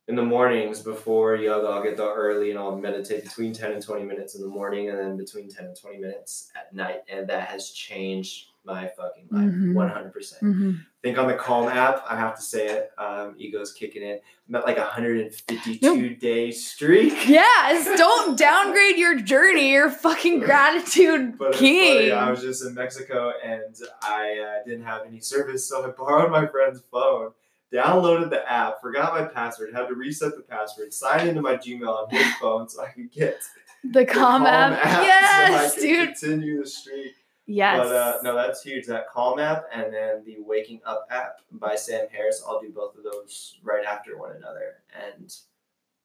[0.08, 3.84] in the mornings before yoga i'll get there early and i'll meditate between 10 and
[3.84, 7.28] 20 minutes in the morning and then between 10 and 20 minutes at night and
[7.28, 9.74] that has changed my fucking life Mhm.
[9.74, 10.72] 100% Mm-hmm.
[11.02, 14.20] think on the Calm app, I have to say it, um, ego's kicking in.
[14.48, 17.14] I'm at like a 152 day streak.
[17.28, 19.72] Yes, don't downgrade your journey.
[19.72, 22.12] You're fucking gratitude But king.
[22.12, 26.30] I was just in Mexico and I uh, didn't have any service, so I borrowed
[26.32, 27.32] my friend's phone,
[27.74, 31.88] downloaded the app, forgot my password, had to reset the password, sign into my Gmail
[32.04, 33.40] on his phone so I could get
[33.84, 34.80] the the Calm app.
[35.04, 36.08] Yes, so I dude.
[36.10, 37.14] continue the streak.
[37.52, 37.78] Yes.
[37.78, 38.86] But uh, no, that's huge.
[38.88, 42.44] That Calm app and then the Waking Up app by Sam Harris.
[42.48, 44.76] I'll do both of those right after one another.
[45.08, 45.34] And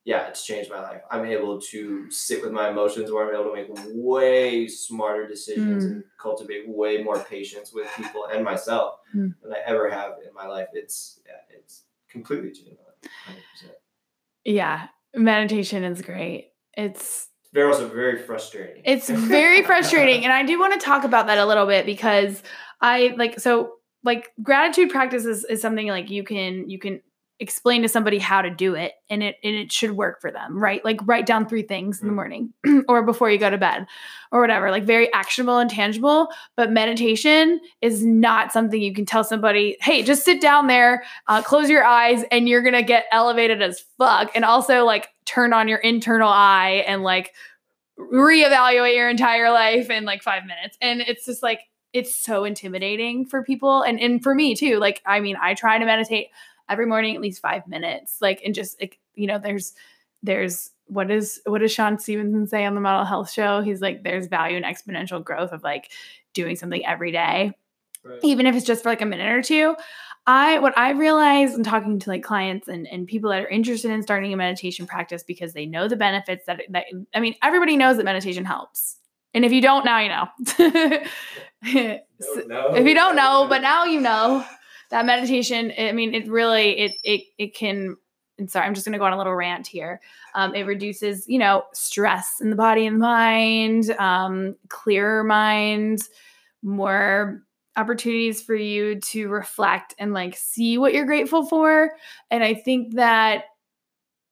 [0.04, 1.02] yeah, it's changed my life.
[1.10, 5.84] I'm able to sit with my emotions where I'm able to make way smarter decisions
[5.84, 5.90] Mm.
[5.90, 9.34] and cultivate way more patience with people and myself Mm.
[9.42, 10.68] than I ever have in my life.
[10.74, 13.12] It's yeah, it's completely changed my life.
[13.62, 13.72] 100%.
[14.44, 14.88] yeah.
[15.14, 16.52] Meditation is great.
[16.74, 18.82] It's They're also very frustrating.
[18.84, 20.24] It's very frustrating.
[20.24, 22.42] And I do want to talk about that a little bit because
[22.82, 27.00] I like so like gratitude practices is, is something like you can you can
[27.38, 30.58] explain to somebody how to do it and it and it should work for them,
[30.58, 30.82] right?
[30.84, 32.16] Like write down three things in the Mm.
[32.16, 32.52] morning
[32.88, 33.86] or before you go to bed
[34.32, 36.28] or whatever, like very actionable and tangible.
[36.56, 41.42] But meditation is not something you can tell somebody, hey, just sit down there, uh,
[41.42, 44.30] close your eyes, and you're gonna get elevated as fuck.
[44.34, 47.34] And also like turn on your internal eye and like
[47.98, 50.76] reevaluate your entire life in like five minutes.
[50.80, 51.60] And it's just like,
[51.92, 53.82] it's so intimidating for people.
[53.82, 54.78] And, and for me too.
[54.78, 56.28] Like, I mean, I try to meditate
[56.68, 58.18] every morning at least five minutes.
[58.20, 59.74] Like, and just, like, you know, there's,
[60.22, 63.60] there's, what is what does Shawn Stevenson say on the mental health show?
[63.60, 65.90] He's like, there's value in exponential growth of like
[66.32, 67.52] doing something every day
[68.04, 68.20] Right.
[68.22, 69.74] even if it's just for like a minute or two
[70.28, 73.90] i what i realized in talking to like clients and, and people that are interested
[73.90, 77.76] in starting a meditation practice because they know the benefits that, that i mean everybody
[77.76, 78.98] knows that meditation helps
[79.34, 80.28] and if you don't now you know
[81.64, 81.98] No,
[82.46, 83.48] no, if you don't know no.
[83.48, 84.44] but now you know
[84.90, 87.96] that meditation i mean it really it it, it can
[88.38, 90.00] and sorry i'm just going to go on a little rant here.
[90.34, 96.00] Um, it reduces you know stress in the body and mind um, clearer mind
[96.62, 97.42] more
[97.76, 101.92] opportunities for you to reflect and like see what you're grateful for.
[102.30, 103.44] And i think that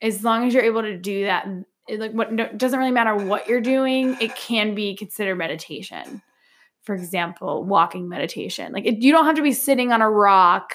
[0.03, 1.47] as long as you're able to do that
[1.89, 6.23] it, like what no, doesn't really matter what you're doing it can be considered meditation
[6.85, 8.73] for example walking meditation.
[8.73, 10.75] Like it, you don't have to be sitting on a rock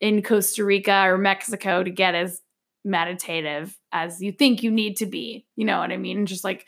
[0.00, 2.40] in costa rica or mexico to get as
[2.84, 6.26] meditative as you think you need to be you know what i mean?
[6.26, 6.66] Just like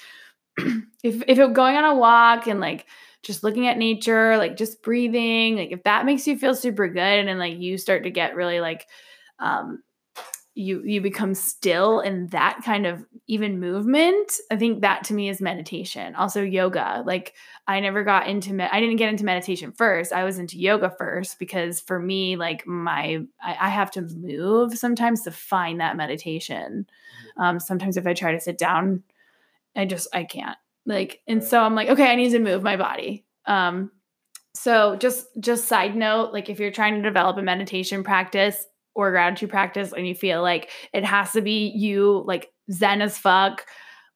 [1.03, 2.87] if if you're going on a walk and like
[3.23, 7.01] just looking at nature, like just breathing, like if that makes you feel super good
[7.01, 8.87] and then like you start to get really like
[9.39, 9.83] um
[10.55, 15.29] you you become still in that kind of even movement i think that to me
[15.29, 16.15] is meditation.
[16.15, 17.35] Also yoga like
[17.67, 20.95] i never got into me- i didn't get into meditation first i was into yoga
[20.97, 25.97] first because for me like my i, I have to move sometimes to find that
[25.97, 26.87] meditation.
[27.37, 29.03] Um, sometimes if i try to sit down
[29.75, 30.57] i just i can't.
[30.87, 33.25] Like and so i'm like okay i need to move my body.
[33.47, 33.91] Um
[34.55, 39.11] so just just side note like if you're trying to develop a meditation practice or
[39.11, 43.67] gratitude practice and you feel like it has to be you like zen as fuck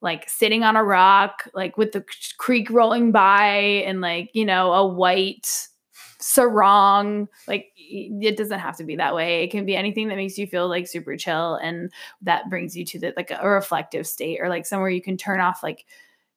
[0.01, 2.05] like sitting on a rock like with the
[2.39, 3.49] creek rolling by
[3.87, 5.69] and like you know a white
[6.21, 10.37] sarong like it doesn't have to be that way it can be anything that makes
[10.37, 14.39] you feel like super chill and that brings you to the like a reflective state
[14.41, 15.87] or like somewhere you can turn off like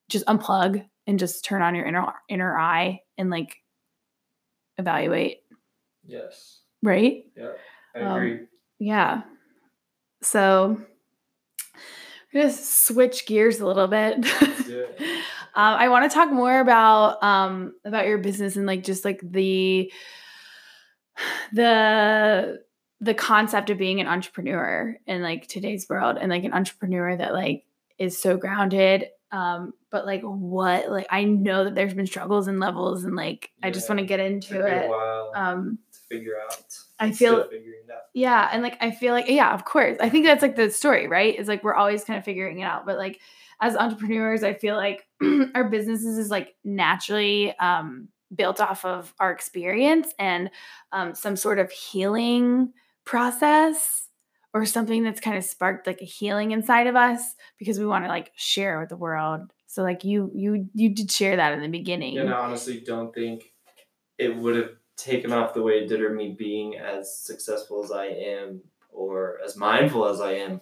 [0.08, 3.56] just unplug and just turn on your inner inner eye and like
[4.78, 5.38] evaluate
[6.06, 6.60] Yes.
[6.82, 7.52] right Yeah.
[7.94, 9.22] I Um, yeah.
[10.22, 10.80] So
[12.32, 14.18] we're gonna switch gears a little bit.
[14.40, 15.00] Let's do it.
[15.54, 19.20] um, I want to talk more about um, about your business and like just like
[19.22, 19.92] the
[21.52, 22.62] the
[23.00, 27.32] the concept of being an entrepreneur in like today's world and like an entrepreneur that
[27.32, 27.64] like
[27.98, 32.60] is so grounded um but like what like i know that there's been struggles and
[32.60, 34.88] levels and like i just want to get into it
[35.34, 35.78] um
[36.12, 36.62] figure out.
[36.98, 38.02] I feel- figuring it out.
[38.14, 41.08] yeah and like i feel like yeah of course i think that's like the story
[41.08, 43.18] right it's like we're always kind of figuring it out but like
[43.60, 45.04] as entrepreneurs i feel like
[45.54, 50.50] our businesses is like naturally um built off of our experience and
[50.92, 52.72] um, some sort of healing
[53.04, 54.08] process
[54.54, 58.04] or something that's kind of sparked like a healing inside of us because we want
[58.04, 61.60] to like share with the world so like you you you did share that in
[61.60, 63.44] the beginning And I honestly don't think
[64.18, 67.90] it would have taken off the way it did or me being as successful as
[67.90, 70.60] I am or as mindful as I am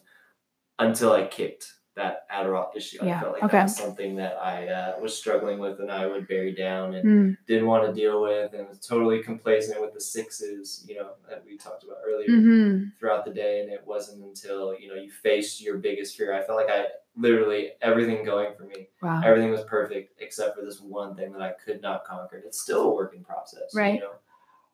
[0.78, 2.98] until I kicked that Adderall issue.
[3.02, 3.56] Yeah, I felt like okay.
[3.58, 7.10] that was something that I uh, was struggling with and I would bury down and
[7.10, 11.10] Mm, didn't want to deal with and was totally complacent with the sixes, you know,
[11.28, 12.92] that we talked about earlier mhm.
[12.98, 13.60] throughout the day.
[13.60, 16.32] And it wasn't until, you know, you faced your biggest fear.
[16.34, 16.86] I felt like I
[17.16, 21.42] literally everything going for me wow everything was perfect except for this one thing that
[21.42, 22.42] I could not conquer.
[22.46, 23.94] It's still a work in process, Right.
[23.94, 24.12] You know,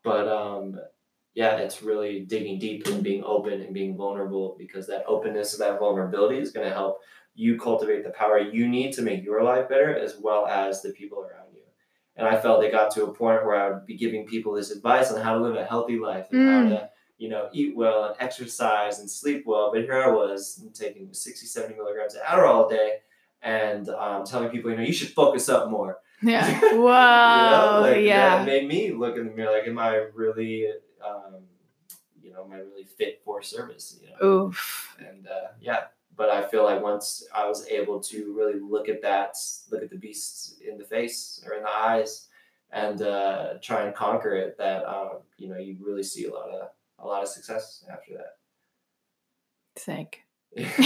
[0.04, 0.78] but um,
[1.36, 5.60] yeah, it's really digging deep and being open and being vulnerable because that openness and
[5.62, 6.98] that vulnerability is going to help
[7.34, 10.90] you cultivate the power you need to make your life better as well as the
[11.00, 11.60] people around you.
[12.16, 14.70] And I felt it got to a point where I would be giving people this
[14.70, 16.52] advice on how to live a healthy life and Mm.
[16.52, 19.70] how to you know, eat well and exercise and sleep well.
[19.72, 22.90] But here I was taking 60, 70 milligrams of Adderall a day
[23.42, 25.98] and um, telling people, you know, you should focus up more.
[26.22, 29.92] yeah You know, like, yeah That made me look in the mirror like, am I
[30.14, 30.68] really,
[31.06, 31.42] um,
[32.22, 33.98] you know, am I really fit for service?
[34.02, 34.26] You know?
[34.26, 34.96] Oof.
[34.98, 35.84] And uh, yeah,
[36.16, 39.36] but I feel like once I was able to really look at that,
[39.70, 42.28] look at the beast in the face or in the eyes,
[42.72, 46.48] and uh, try and conquer it, that um, you know you really see a lot
[46.48, 48.36] of a lot of success after that.
[49.76, 50.25] Sick.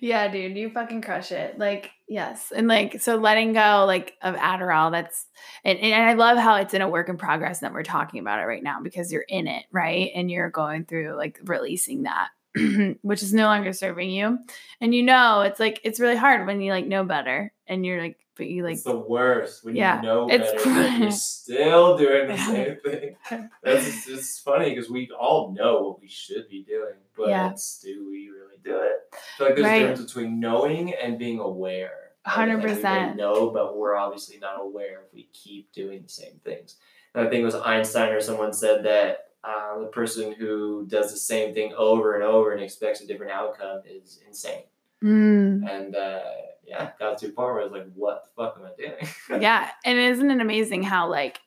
[0.00, 1.58] yeah, dude, you fucking crush it.
[1.58, 2.52] Like, yes.
[2.54, 5.26] And like, so letting go like of Adderall, that's
[5.64, 8.38] and, and I love how it's in a work in progress that we're talking about
[8.38, 10.12] it right now because you're in it, right?
[10.14, 12.28] And you're going through like releasing that,
[13.02, 14.38] which is no longer serving you.
[14.80, 18.00] And you know, it's like it's really hard when you like know better and you're
[18.00, 21.96] like, but you like it's the worst when Yeah, you know it's better, you're still
[21.96, 23.16] doing the same thing.
[23.62, 27.52] That's it's funny because we all know what we should be doing, but Yeah.
[27.82, 29.14] do we really do it?
[29.38, 29.76] Feel like there's Right.
[29.82, 31.90] a difference between knowing and being aware.
[32.26, 33.16] We 100%.
[33.16, 36.76] know, but we're obviously not aware if we keep doing the same things.
[37.14, 41.10] And I think it was Einstein or someone said that uh, the person who does
[41.10, 44.62] the same thing over and over and expects a different outcome is insane.
[45.02, 45.68] Mm.
[45.68, 46.20] And uh,
[46.66, 49.42] yeah, got to a point where I was like, what the fuck am I doing?
[49.42, 51.40] yeah and isn't it amazing how like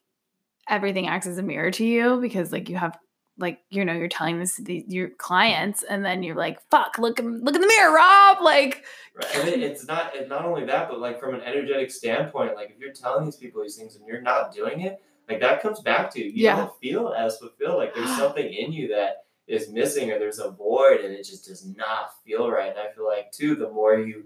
[0.70, 2.98] everything acts as a mirror to you because like you have
[3.40, 6.98] like you know you're telling this to the, your clients and then you're like fuck
[6.98, 8.84] look look in the mirror rob like
[9.18, 9.48] Right.
[9.48, 12.80] It, it's not it's not only that, but like from an energetic standpoint, like if
[12.80, 16.12] you're telling these people these things and you're not doing it, like that comes back
[16.12, 16.26] to you.
[16.26, 16.56] You Yeah.
[16.58, 17.78] don't feel as fulfilled.
[17.78, 21.46] Like there's something in you that is missing or there's a void and it just
[21.48, 22.70] does not feel right.
[22.70, 24.26] And I feel like too, the more you,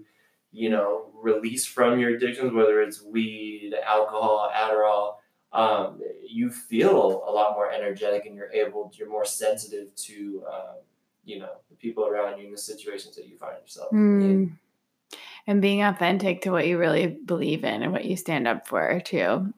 [0.50, 5.14] you know, release from your addictions, whether it's weed, alcohol, Adderall,
[5.52, 10.76] um, you feel a lot more energetic and you're able, you're more sensitive to, um,
[11.24, 13.98] you know, the people around you and the situations that you find yourself in.
[13.98, 15.18] mm.
[15.46, 18.98] and being authentic to what you really believe in and what you stand up for
[19.04, 19.52] too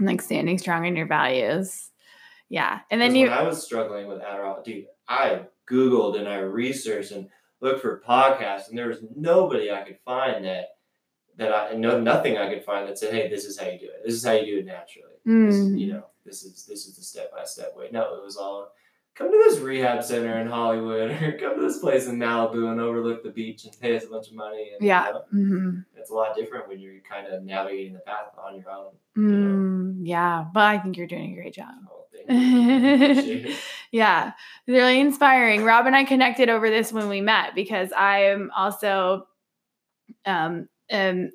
[0.00, 1.90] and like standing strong in your values
[2.48, 7.12] yeah and then you I was struggling with Adderall, dude, I Googled and I researched
[7.12, 7.28] and
[7.60, 10.70] looked for podcasts, and there was nobody I could find that
[11.36, 13.86] that I no nothing I could find that said, "Hey, this is how you do
[13.86, 14.02] it.
[14.04, 15.78] This is how you do it naturally." This, Mm.
[15.78, 17.88] you know, this is this is the step by step way.
[17.92, 18.72] No, it was all
[19.20, 22.80] come to this rehab center in Hollywood or come to this place in Malibu and
[22.80, 24.72] overlook the beach and pay us a bunch of money.
[24.72, 25.06] And, you Yeah.
[25.12, 28.70] know, hmm it's a lot different when you're kind of navigating the path on your
[28.70, 28.92] own.
[29.16, 31.74] Mm, yeah, but I think you're doing a great job.
[31.90, 33.54] Oh, you.
[33.92, 34.32] Yeah,
[34.68, 35.64] really inspiring.
[35.64, 39.26] Rob and I connected over this when we met because I am also
[40.26, 41.32] um an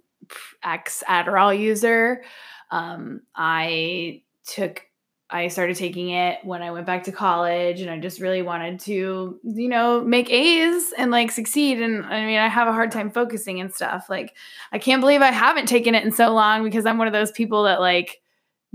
[0.63, 2.23] ex Adderall user.
[2.71, 4.83] Um, I took
[5.29, 8.79] I started taking it when I went back to college and I just really wanted
[8.81, 11.81] to, you know, make A's and like succeed.
[11.81, 14.05] And I mean, I have a hard time focusing and stuff.
[14.07, 14.35] Like,
[14.71, 17.31] I can't believe I haven't taken it in so long because I'm one of those
[17.31, 18.21] people that like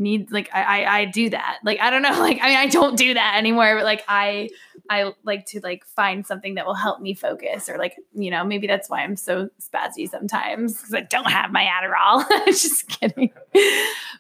[0.01, 1.59] need like I, I I do that.
[1.63, 4.51] Like I don't know, like I mean I don't do that anymore, but like I
[4.89, 8.43] I like to like find something that will help me focus or like, you know,
[8.43, 12.27] maybe that's why I'm so spazzy sometimes because I don't have my Adderall.
[12.47, 13.31] just kidding.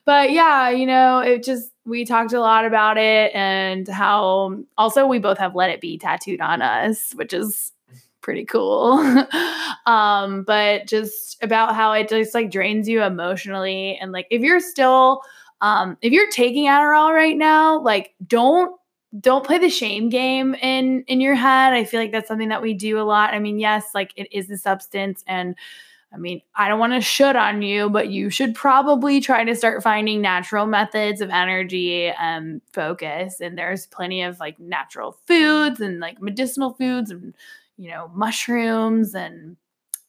[0.04, 5.06] But yeah, you know, it just we talked a lot about it and how also
[5.06, 7.72] we both have let it be tattooed on us, which is
[8.20, 9.02] pretty cool.
[9.86, 14.60] um, but just about how it just like drains you emotionally and like if you're
[14.60, 15.22] still
[15.60, 18.76] um if you're taking Adderall right now, like don't
[19.18, 21.72] don't play the shame game in in your head.
[21.72, 23.34] I feel like that's something that we do a lot.
[23.34, 25.56] I mean, yes, like it is a substance and
[26.12, 29.54] I mean, I don't want to shut on you, but you should probably try to
[29.54, 33.40] start finding natural methods of energy and focus.
[33.40, 37.34] And there's plenty of like natural foods and like medicinal foods and,
[37.76, 39.56] you know, mushrooms and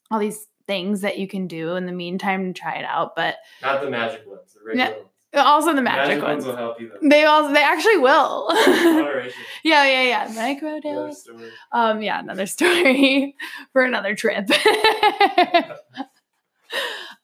[0.09, 3.15] all these things that you can do in the meantime to try it out.
[3.15, 5.10] But Not the magic ones, the regular ones.
[5.33, 6.45] Also the magic, Magic ones.
[6.45, 7.09] ones will help you though.
[7.09, 8.49] They also they actually will.
[9.63, 10.27] Yeah, yeah, yeah.
[10.29, 11.27] Microdose.
[11.71, 13.35] Um, yeah, another story
[13.73, 14.49] for another trip.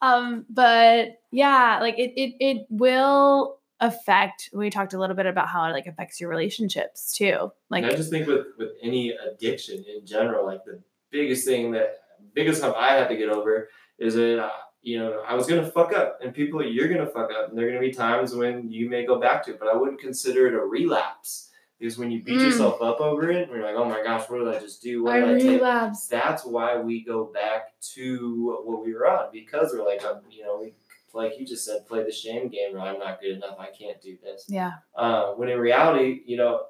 [0.00, 4.50] um, but yeah, like it, it, it will affect.
[4.52, 7.52] We talked a little bit about how it like affects your relationships too.
[7.70, 10.80] Like, and I just think with with any addiction in general, like the
[11.10, 11.98] biggest thing that
[12.34, 14.50] biggest hump I had to get over is that uh,
[14.82, 17.66] you know I was gonna fuck up, and people you're gonna fuck up, and there
[17.66, 20.46] are gonna be times when you may go back to it, but I wouldn't consider
[20.46, 22.44] it a relapse because when you beat Mm.
[22.44, 25.04] yourself up over it, you're like, oh my gosh, what did I just do?
[25.04, 25.50] What I did I take?
[25.60, 26.10] relapsed.
[26.10, 30.42] That's why we go back to what we were on because we're like, um, you
[30.44, 30.74] know, we
[31.14, 32.76] like you just said, play the shame game.
[32.76, 33.56] Or I'm not good enough.
[33.58, 34.72] I can't do this Yeah.
[34.94, 36.66] uh, when in reality, you know,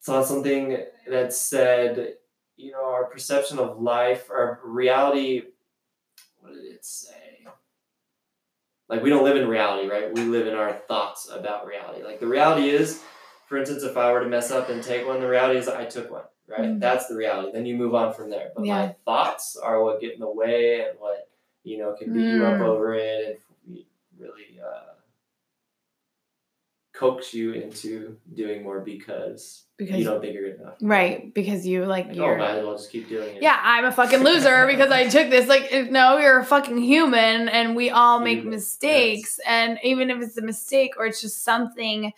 [0.00, 0.78] saw something
[1.08, 2.14] that said,
[2.56, 5.42] you know, our perception of life, our reality,
[6.40, 7.46] what did it say?
[8.90, 10.12] Like, we don't live in reality, right?
[10.12, 12.02] We live in our thoughts about reality.
[12.02, 13.02] Like, the reality is,
[13.46, 15.84] for instance, if I were to mess up and take one, the reality is I
[15.84, 16.62] took one, right?
[16.62, 16.80] Mhm.
[16.80, 17.52] That's the reality.
[17.52, 18.50] Then you move on from there.
[18.54, 18.74] But Yeah.
[18.86, 21.28] my thoughts are what get in the way and what,
[21.62, 22.66] you know, can beat you up Mm.
[22.66, 23.84] over it and
[24.18, 24.94] really, uh,
[27.00, 30.74] coax you into doing more because, Because you don't think you're good enough.
[30.82, 33.42] right, because you like Like, oh, you're oh, might as well just keep doing it.
[33.42, 35.48] yeah, I'm a fucking loser because I took this.
[35.48, 39.40] Like, no, you're a fucking human, and we all make Human, mistakes.
[39.46, 42.12] And even if it's a mistake or it's just something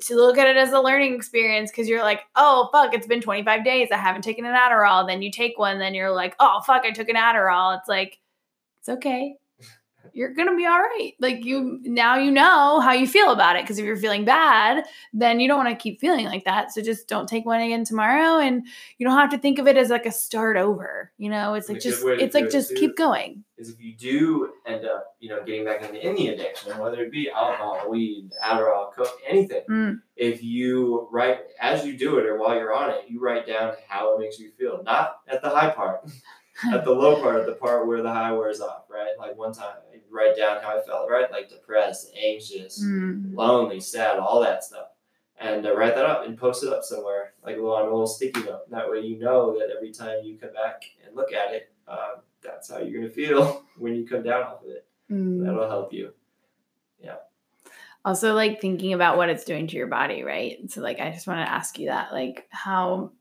[0.00, 3.20] to look at it as a learning experience, because you're like, oh fuck, it's been
[3.20, 5.06] 25 days, I haven't taken an Adderall.
[5.06, 7.78] Then you take one, then you're like, oh fuck, I took an Adderall.
[7.78, 8.18] It's like,
[8.80, 9.36] it's okay.
[10.18, 11.12] You're gonna be all right.
[11.20, 13.62] Like you now, you know how you feel about it.
[13.62, 16.72] Because if you're feeling bad, then you don't want to keep feeling like that.
[16.72, 18.66] So just don't take one again tomorrow, and
[18.98, 21.12] you don't have to think of it as like a start over.
[21.18, 23.44] You know, it's And like just it's like it, just keep going.
[23.58, 27.12] is if you do end up, you know, getting back into any addiction, whether it
[27.12, 30.00] be alcohol, weed, Adderall, coke, anything, Mm.
[30.16, 33.74] if you write as you do it or while you're on it, you write down
[33.88, 34.82] how it makes you feel.
[34.84, 36.04] Not at the high part,
[36.72, 39.12] at the low part, at the part where the high wears off, right?
[39.18, 41.30] Like one time, I write down how I felt, right?
[41.30, 43.34] Like depressed, anxious, Mm.
[43.34, 44.88] lonely, sad, all that stuff.
[45.40, 48.42] And uh, write that up and post it up somewhere, like on a little sticky
[48.42, 48.68] note.
[48.70, 52.22] That way, you know that every time you come back and look at it, um,
[52.42, 54.86] that's how you're gonna feel when you come down off of it.
[55.10, 55.44] Mm.
[55.44, 56.12] That'll help you.
[57.00, 57.16] Yeah.
[58.04, 60.58] Also, like thinking about what it's doing to your body, right?
[60.70, 63.12] So, like, I just want to ask you that, like, how,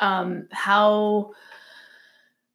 [0.00, 1.32] um, how,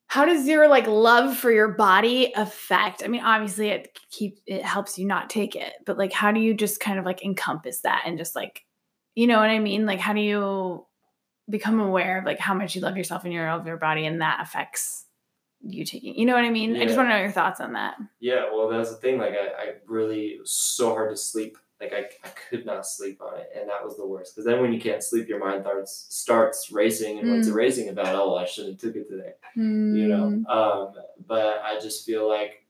[0.08, 3.04] how does your like love for your body affect?
[3.04, 6.40] I mean, obviously, it keep it helps you not take it, but like, how do
[6.40, 8.64] you just kind of like encompass that and just like,
[9.16, 9.86] you know what I mean?
[9.86, 10.86] Like, how do you
[11.50, 14.22] become aware of like how much you love yourself and your love your body, and
[14.22, 15.06] that affects
[15.62, 16.16] you taking?
[16.16, 16.76] You know what I mean?
[16.78, 17.96] I just want to know your thoughts on that.
[18.20, 19.18] Yeah, well, that's the thing.
[19.18, 22.86] Like, I, I really it was so hard to sleep like I, I could not
[22.88, 24.34] sleep on it, and that was the worst.
[24.36, 27.56] Because then when you can't sleep, your mind starts starts racing, and what's it Mm.
[27.56, 28.16] racing about?
[28.16, 30.10] Oh, I should have took it today you Mm.
[30.10, 30.94] know um,
[31.28, 32.66] but i just feel like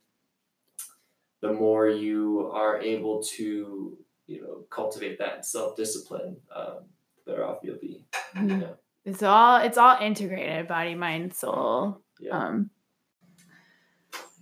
[1.42, 3.98] the more you are able to
[4.28, 6.80] you know cultivate that self-discipline um,
[7.26, 8.04] the better off you'll be
[8.36, 8.60] Mm.
[8.60, 8.76] know,
[9.06, 12.02] It's all it's all integrated, body, mind, soul.
[12.20, 12.70] yeah Um,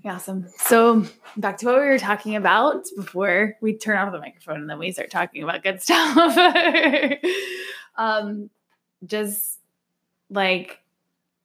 [0.05, 0.47] awesome.
[0.57, 1.05] So
[1.37, 4.77] back to what we were talking about before we turn off the microphone and then
[4.77, 6.37] we start talking about good stuff.
[7.95, 8.49] um,
[9.05, 9.59] just
[10.29, 10.79] like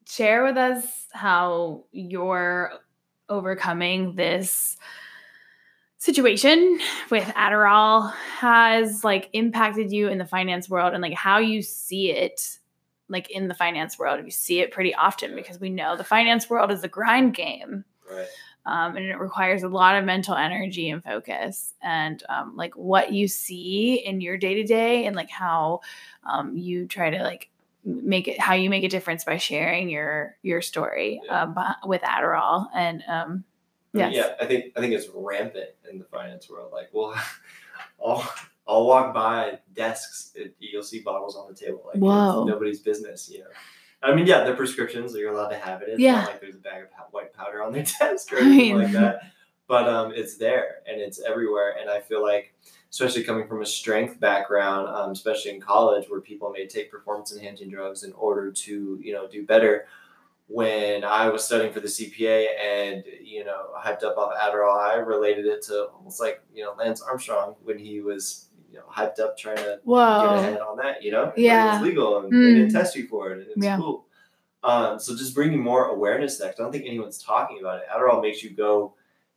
[0.08, 2.72] share with us how you're
[3.28, 4.76] overcoming this
[5.98, 6.80] situation
[7.10, 12.10] with Adderall has like impacted you in the finance world and like how you see
[12.10, 12.58] it
[13.08, 14.24] like in the finance world.
[14.24, 17.84] You see it pretty often because we know the finance world is a grind game.
[18.10, 18.26] right
[18.68, 21.72] Um, and it requires a lot of mental energy and focus.
[21.82, 25.80] And um, like what you see in your day to day and like how
[26.24, 27.48] um, you try to like
[27.84, 31.42] make it how you make a difference by sharing your your story Yeah.
[31.42, 32.66] um, beh- with Adderall.
[32.74, 33.44] And um,
[33.94, 36.70] I mean, yeah i think i think it's rampant in the finance world.
[36.72, 37.14] Like well
[38.04, 38.30] i'll
[38.66, 41.82] i'll walk by desks it, you'll see bottles on the table.
[41.86, 42.44] Like it's Whoa.
[42.44, 43.46] nobody's business you know
[44.02, 45.14] I mean, yeah, they're prescriptions.
[45.14, 45.88] You're allowed to have it.
[45.88, 46.20] It's Yeah.
[46.20, 48.84] not like there's a bag of white powder on their desk or I anything mean-
[48.84, 49.20] like that.
[49.66, 51.74] But um, it's there and it's everywhere.
[51.78, 52.54] And I feel like,
[52.90, 57.34] especially coming from a strength background, um, especially in college, where people may take performance
[57.36, 59.84] enhancing drugs in order to, you know, do better.
[60.46, 64.94] When I was studying for the CPA and you know hyped up off Adderall, I
[64.94, 69.18] related it to almost like you know Lance Armstrong when he was you know hyped
[69.20, 71.32] up trying to get ahead on that, you know?
[71.36, 71.76] Yeah.
[71.76, 72.42] It's legal and Mm.
[72.48, 73.76] they didn't test you for it and it's Yeah.
[73.78, 74.04] cool.
[74.64, 76.54] Um, so just bringing more awareness to that.
[76.58, 77.84] I don't think anyone's talking about it.
[77.94, 78.94] Adderall makes you go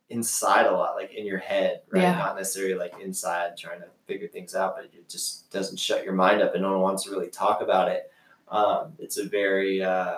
[0.10, 2.02] inside a lot, like in your head, right?
[2.02, 2.18] Yeah.
[2.18, 6.14] Not necessarily like inside trying to figure things out, but it just doesn't shut your
[6.14, 8.12] mind up and no one wants to really talk about it.
[8.50, 10.18] Um, it's a very, uh,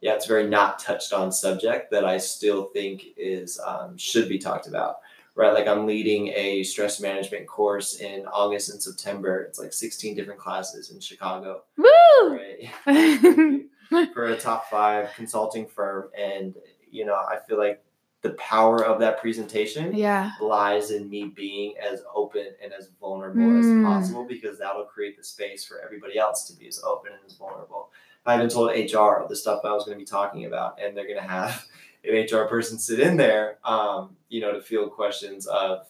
[0.00, 4.28] yeah, it's a very not touched on subject that I still think is um, should
[4.28, 4.96] be talked about
[5.34, 5.52] right?
[5.54, 9.42] Like I'm leading a stress management course in August and September.
[9.42, 11.86] It's like 16 different classes in Chicago, Woo!
[12.28, 12.70] right?
[14.14, 16.08] For a top five consulting firm.
[16.18, 16.54] And,
[16.90, 17.82] you know, I feel like
[18.22, 20.30] the power of that presentation yeah.
[20.40, 23.58] lies in me being as open and as vulnerable Mm.
[23.58, 27.20] as possible because that'll create the space for everybody else to be as open and
[27.26, 27.90] as vulnerable.
[28.24, 31.08] I even told HR the stuff I was going to be talking about, and they're
[31.08, 31.66] going to have
[32.04, 35.86] an HR person sit in there, um, you know, to field questions of,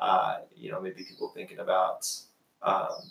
[0.00, 2.08] uh, you know, maybe people thinking about,
[2.62, 3.10] um,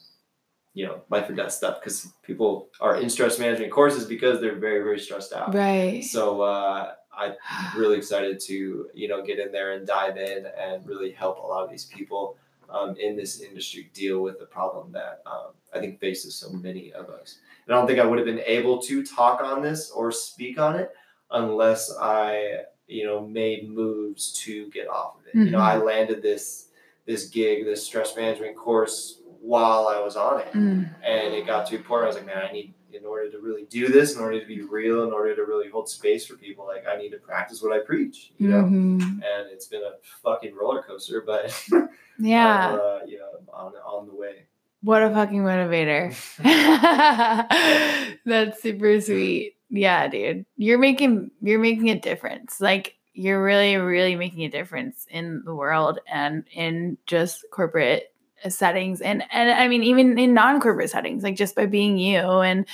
[0.73, 4.59] you know, life or death stuff because people are in stress management courses because they're
[4.59, 5.53] very, very stressed out.
[5.53, 6.03] Right.
[6.03, 7.33] So uh, I'm
[7.75, 11.41] really excited to you know get in there and dive in and really help a
[11.47, 12.37] lot of these people
[12.69, 16.91] um, in this industry deal with the problem that um, I think faces so many
[16.93, 17.37] of us.
[17.65, 20.59] And I don't think I would have been able to talk on this or speak
[20.59, 20.91] on it
[21.31, 25.35] unless I you know made moves to get off of it.
[25.35, 26.69] You know, I landed this
[27.05, 30.89] this gig, this stress management course while I was on it Mm.
[31.03, 33.29] and it got to a point where I was like, man, I need in order
[33.29, 36.25] to really do this, in order to be real, in order to really hold space
[36.25, 38.63] for people, like I need to practice what I preach, you know.
[38.63, 39.01] Mhm.
[39.01, 41.51] And it's been a fucking roller coaster, but
[42.17, 42.69] Yeah.
[42.73, 44.45] I'm, uh, you know, on on the way.
[44.81, 46.15] What a fucking motivator.
[48.25, 49.55] That's super sweet.
[49.69, 50.45] Yeah, dude.
[50.57, 52.61] You're making you're making a difference.
[52.61, 58.13] Like you're really really making a difference in the world and in just corporate
[58.49, 62.67] settings and and I mean even in non-corporate settings like just by being you and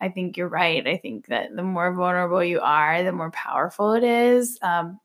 [0.00, 0.86] I think you're right.
[0.86, 4.58] I think that the more vulnerable you are, the more powerful it is.
[4.62, 5.00] Um,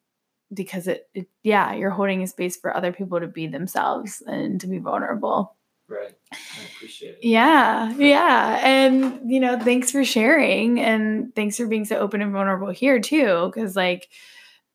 [0.54, 4.62] because it, it, yeah, you're holding a space for other people to be themselves and
[4.62, 5.57] to be vulnerable.
[5.90, 6.14] Right.
[6.34, 6.38] I
[6.76, 7.20] appreciate it.
[7.24, 8.60] Yeah, yeah.
[8.62, 13.00] And, you know, thanks for sharing and thanks for being so open and vulnerable here
[13.00, 13.52] too.
[13.56, 14.10] Cause, like,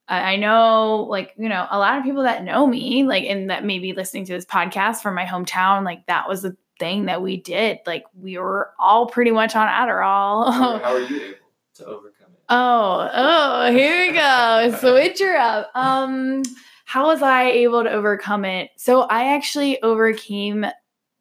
[0.09, 3.51] I I know, like, you know, a lot of people that know me, like, and
[3.51, 7.21] that maybe listening to this podcast from my hometown, like, that was the thing that
[7.23, 7.79] we did.
[7.87, 10.51] Like, we were all pretty much on Adderall.
[10.83, 11.37] how are you able
[11.75, 12.43] to overcome it?
[12.49, 14.77] Oh, oh, here we go.
[14.81, 15.71] Switcher up.
[15.75, 16.43] Um,
[16.87, 18.71] how was I able to overcome it?
[18.77, 20.67] So I actually overcame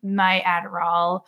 [0.03, 1.21] my Adderall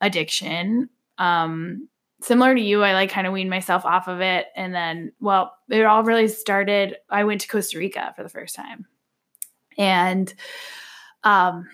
[0.00, 0.88] addiction.
[1.18, 1.88] Um,
[2.20, 4.46] similar to you, I like kind of weaned myself off of it.
[4.56, 6.96] And then, well, it all really started.
[7.10, 8.86] I went to Costa Rica for the first time.
[9.78, 10.32] And
[11.24, 11.68] um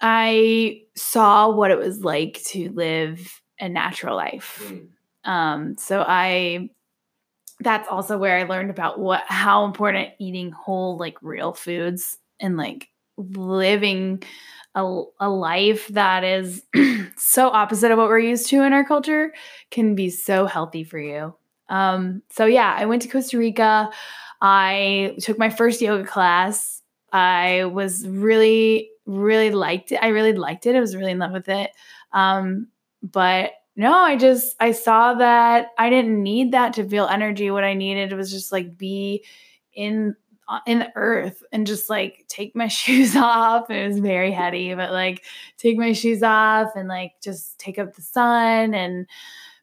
[0.00, 4.62] I saw what it was like to live a natural life.
[4.66, 4.88] Mm,
[5.30, 6.70] Um, so I
[7.60, 12.56] that's also where I learned about what how important eating whole like real foods and
[12.56, 14.22] like living
[14.76, 16.62] a, a life that is
[17.16, 19.32] so opposite of what we're used to in our culture
[19.70, 21.34] can be so healthy for you.
[21.68, 23.90] Um, so yeah, I went to Costa Rica.
[24.40, 26.82] I took my first yoga class.
[27.12, 29.98] I was really, really liked it.
[30.02, 30.76] I really liked it.
[30.76, 31.70] I was really in love with it.
[32.12, 32.68] Um,
[33.02, 37.50] but no, I just I saw that I didn't need that to feel energy.
[37.50, 39.24] What I needed was just like be
[39.74, 40.16] in
[40.66, 43.70] in the earth and just like take my shoes off.
[43.70, 45.24] It was very heady, but like
[45.56, 49.06] take my shoes off and like just take up the sun and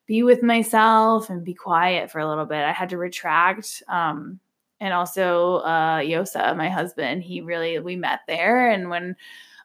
[0.06, 2.64] be with myself and be quiet for a little bit.
[2.64, 3.84] I had to retract.
[3.88, 4.40] Um,
[4.80, 9.16] and also uh, Yosa, my husband, he really we met there, and when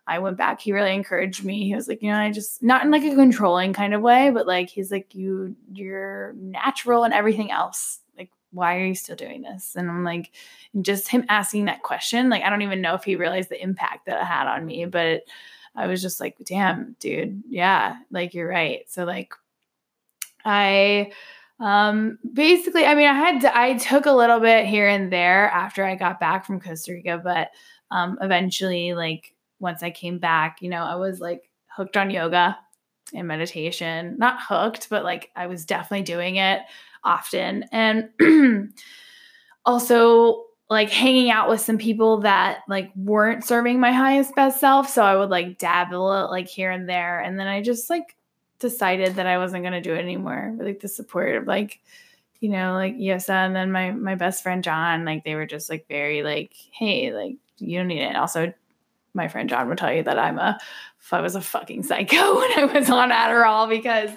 [0.06, 1.64] I went back, he really encouraged me.
[1.64, 4.30] He was like, you know, I just not in like a controlling kind of way,
[4.30, 7.98] but like he's like, you you're natural and everything else
[8.52, 9.76] why are you still doing this?
[9.76, 10.32] And I'm like,
[10.80, 14.06] just him asking that question, like, I don't even know if he realized the impact
[14.06, 15.22] that it had on me, but
[15.74, 18.90] I was just like, damn, dude, yeah, like you're right.
[18.90, 19.32] So, like,
[20.44, 21.12] I
[21.60, 25.50] um basically i mean i had to, i took a little bit here and there
[25.50, 27.50] after i got back from costa rica but
[27.90, 32.56] um eventually like once i came back you know i was like hooked on yoga
[33.12, 36.60] and meditation not hooked but like i was definitely doing it
[37.04, 37.64] often.
[37.72, 38.10] And
[39.64, 44.88] also like hanging out with some people that like weren't serving my highest best self.
[44.88, 47.20] So I would like dabble like here and there.
[47.20, 48.16] And then I just like
[48.58, 50.54] decided that I wasn't gonna do it anymore.
[50.56, 51.80] With, like the support of like,
[52.40, 55.70] you know, like Yosa and then my my best friend John, like they were just
[55.70, 58.16] like very like, hey, like you don't need it.
[58.16, 58.52] also
[59.18, 60.58] my friend John would tell you that I'm a
[61.12, 64.10] I was a fucking psycho when I was on Adderall because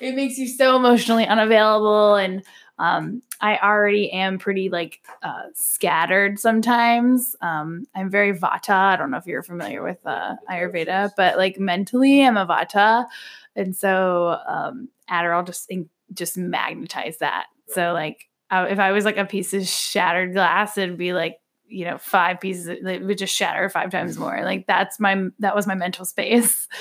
[0.00, 2.42] it makes you so emotionally unavailable and
[2.78, 7.34] um, I already am pretty like uh, scattered sometimes.
[7.40, 8.70] Um, I'm very Vata.
[8.70, 13.06] I don't know if you're familiar with uh, Ayurveda, but like mentally, I'm a Vata,
[13.54, 15.70] and so um, Adderall just
[16.12, 17.46] just magnetized that.
[17.68, 21.38] So like, uh, if I was like a piece of shattered glass, it'd be like
[21.68, 24.22] you know five pieces it would just shatter five times mm-hmm.
[24.22, 24.44] more.
[24.44, 26.68] Like that's my that was my mental space.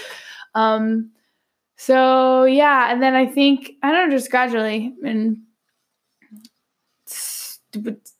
[0.56, 1.12] Um
[1.78, 5.38] so yeah and then i think i don't know just gradually and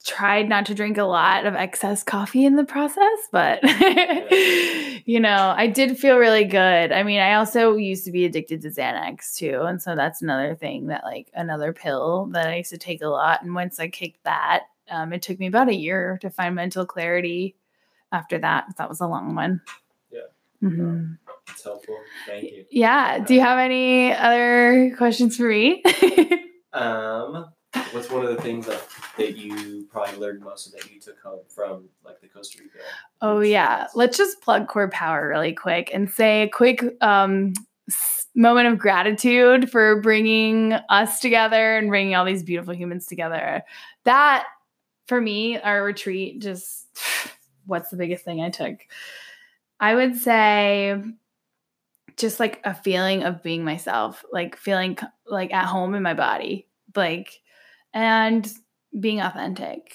[0.04, 3.64] tried not to drink a lot of excess coffee in the process but
[5.06, 6.92] you know i did feel really good.
[6.92, 10.56] I mean i also used to be addicted to xanax too and so that's another
[10.56, 13.88] thing that like another pill that i used to take a lot and once i
[13.88, 17.56] kicked that um, it took me about a year to find mental clarity
[18.12, 18.66] after that.
[18.78, 19.62] That was a long one.
[20.12, 20.20] Yeah.
[20.64, 21.14] Mm-hmm.
[21.50, 21.98] It's helpful.
[22.28, 22.66] Thank you.
[22.72, 23.20] Yeah.
[23.20, 25.84] Do you have any other questions for me?
[26.74, 27.48] um,
[27.92, 28.82] what's one of the things that,
[29.18, 32.80] that you probably learned most of that you took home from like the Costa Rica?
[33.22, 33.88] Oh yeah.
[33.96, 37.54] Let's just plug CorePower really quick and say a quick um,
[38.36, 43.64] moment of gratitude for bringing us together and bringing all these beautiful humans together.
[44.04, 44.46] That
[45.08, 46.88] for me, our retreat just
[47.66, 48.78] what's the biggest thing I took?
[49.80, 51.02] I would say
[52.18, 56.68] just like a feeling of being myself, like feeling like at home in my body,
[56.96, 57.42] like
[57.94, 58.50] and
[59.00, 59.94] being authentic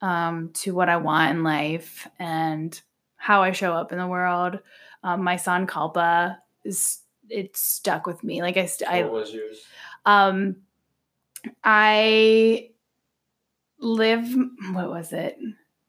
[0.00, 2.80] um, to what I want in life and
[3.16, 4.58] how I show up in the world.
[5.04, 8.42] Um, my sankalpa is it stuck with me.
[8.42, 9.62] Like I, st- what I, was yours?
[10.04, 10.56] Um,
[11.62, 12.69] I
[13.80, 14.26] live
[14.72, 15.38] what was it?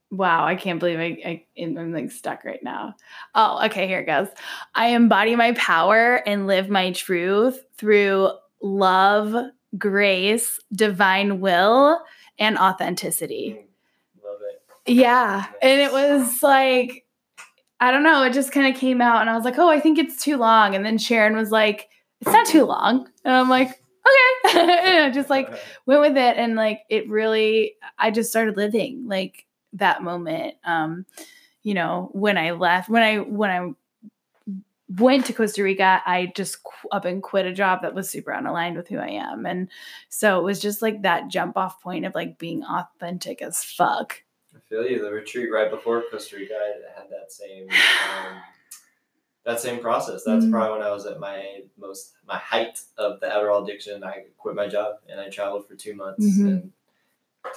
[0.09, 2.95] Wow i can't believe I, I i'm like stuck right now.
[3.33, 4.27] Oh okay here it goes.
[4.75, 8.31] I embody my power and live my truth through
[8.61, 12.01] love grace divine will
[12.37, 13.67] and authenticity.
[14.23, 14.39] Love
[14.85, 14.91] it.
[14.91, 17.05] Yeah and it was like
[17.79, 19.79] i don't know it just kind of came out and i was like oh i
[19.79, 20.75] think it's too long.
[20.75, 21.87] And then sharon was like
[22.19, 23.07] it's not too long.
[23.23, 25.11] And i'm like okay.
[25.13, 25.53] just like
[25.85, 26.37] went with it.
[26.37, 30.55] And like it really, I just started living like that moment.
[30.63, 31.05] Um,
[31.63, 33.73] you know, when I left, when I, when I,
[34.97, 36.57] went to Costa Rica, I just
[36.91, 39.45] up and quit a job that was super unaligned with who I am.
[39.45, 39.69] And
[40.09, 44.21] so it was just like that jump off point of like being authentic as fuck.
[44.55, 45.01] I feel you.
[45.01, 46.53] The retreat right before Costa Rica
[46.95, 48.41] had that same um,
[49.43, 50.23] that same process.
[50.23, 50.51] That's mm-hmm.
[50.51, 54.03] probably when I was at my most my height of the Adderall addiction.
[54.03, 56.47] I quit my job and I traveled for two months mm-hmm.
[56.47, 56.71] and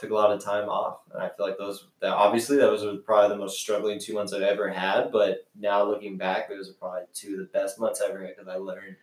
[0.01, 1.01] took a lot of time off.
[1.13, 4.33] And I feel like those that obviously that was probably the most struggling two months
[4.33, 5.13] I've ever had.
[5.13, 8.37] But now looking back, those are probably two of the best months I ever had
[8.37, 8.97] because I learned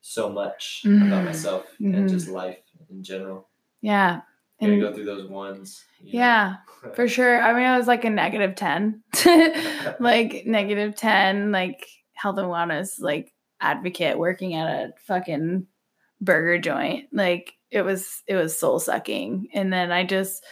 [0.00, 1.06] so much mm-hmm.
[1.06, 2.34] about myself and just mm-hmm.
[2.34, 2.58] life
[2.90, 3.48] in general.
[3.80, 4.20] Yeah.
[4.60, 5.84] And go through those ones.
[6.02, 6.56] yeah,
[6.94, 7.40] for sure.
[7.40, 9.02] I mean, I was like a negative 10,
[10.00, 11.86] like negative 10, like
[12.18, 15.66] health and wellness, like advocate working at a fucking
[16.20, 17.08] burger joint.
[17.12, 19.48] Like it was, it was soul sucking.
[19.52, 20.44] And then I just,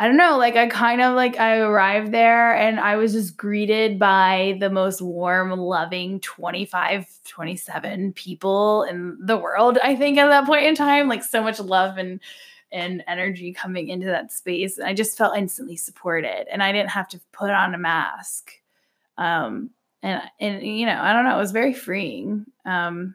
[0.00, 3.36] I don't know, like I kind of like I arrived there and I was just
[3.36, 10.28] greeted by the most warm, loving 25, 27 people in the world, I think at
[10.28, 12.18] that point in time, like so much love and
[12.72, 14.78] and energy coming into that space.
[14.78, 18.52] And I just felt instantly supported and I didn't have to put on a mask.
[19.18, 19.68] Um
[20.02, 22.46] and and you know, I don't know, it was very freeing.
[22.64, 23.14] Um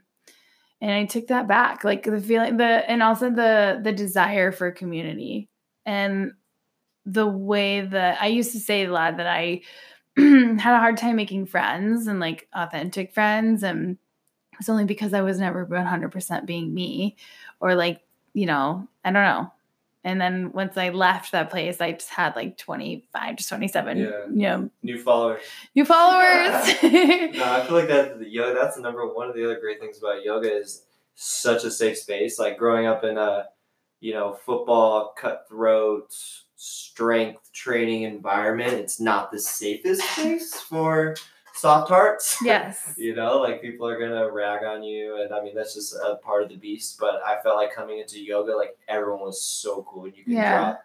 [0.81, 4.71] and I took that back, like the feeling the and also the the desire for
[4.71, 5.49] community.
[5.85, 6.33] And
[7.05, 9.61] the way that I used to say a lot that I
[10.17, 13.63] had a hard time making friends and like authentic friends.
[13.63, 13.97] And
[14.59, 17.17] it's only because I was never 100% being me
[17.59, 18.01] or like,
[18.33, 19.51] you know, I don't know.
[20.05, 24.05] And then once I left that place, I just had like 25 to 27, Yeah.
[24.05, 25.41] you know, New followers.
[25.75, 26.75] new followers.
[26.83, 28.53] No, I feel like that the yoga.
[28.57, 30.83] That's the number one of the other great things about yoga is
[31.15, 32.37] such a safe space.
[32.37, 33.47] Like growing up in a,
[33.99, 36.13] you know, football cutthroat
[36.55, 41.15] strength training environment, it's not the safest place for
[41.65, 42.37] soft hearts.
[42.43, 42.93] yes.
[42.97, 46.15] You know, like people are gonna rag on you, and I mean that's just a
[46.17, 46.97] part of the beast.
[46.99, 50.33] But I felt like coming into yoga, like everyone was so cool, and you can
[50.33, 50.51] Yeah.
[50.51, 50.83] drop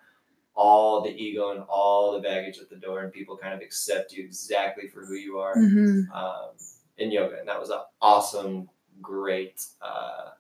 [0.55, 4.13] all the ego and all the baggage at the door, and people kind of accept
[4.13, 6.11] you exactly for who you are Mhm.
[6.15, 6.51] um,
[6.99, 8.69] in yoga, and that was an awesome,
[9.01, 10.31] great uh,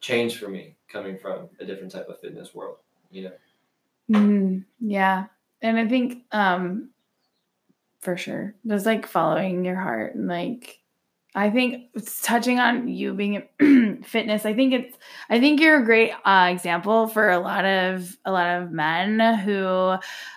[0.00, 2.78] change for me coming from a different type of fitness world.
[3.10, 3.32] You know,
[4.10, 4.64] Mhm.
[4.80, 5.26] Yeah.
[5.62, 6.90] And I think um
[8.02, 8.54] for sure.
[8.66, 10.80] Just like following your heart and like
[11.34, 14.44] I think it's touching on you being in fitness.
[14.44, 14.98] I think it's
[15.30, 19.38] I think you're a great uh, example for a lot of a lot of men
[19.38, 19.94] who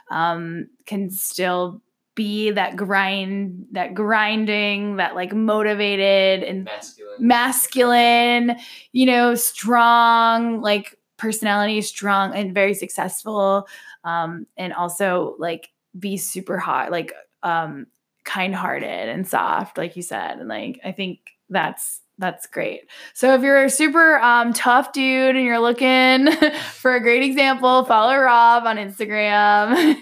[0.09, 1.81] um can still
[2.15, 7.27] be that grind that grinding that like motivated and masculine.
[7.27, 8.57] masculine,
[8.93, 13.67] you know, strong, like personality, strong and very successful.
[14.05, 17.13] Um, and also like be super hot, like
[17.45, 17.87] um
[18.25, 20.39] kind hearted and soft, like you said.
[20.39, 21.19] And like I think
[21.49, 22.81] that's that's great.
[23.13, 26.31] So if you're a super um, tough dude and you're looking
[26.71, 29.97] for a great example, follow Rob on Instagram.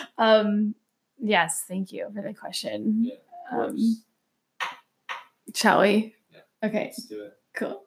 [0.18, 0.74] um,
[1.18, 3.04] yes, thank you for the question.
[3.04, 3.14] Yeah,
[3.52, 3.76] Um,
[5.54, 6.14] shall we?
[6.32, 6.68] Yeah.
[6.68, 7.32] Okay, Let's do it.
[7.54, 7.82] cool.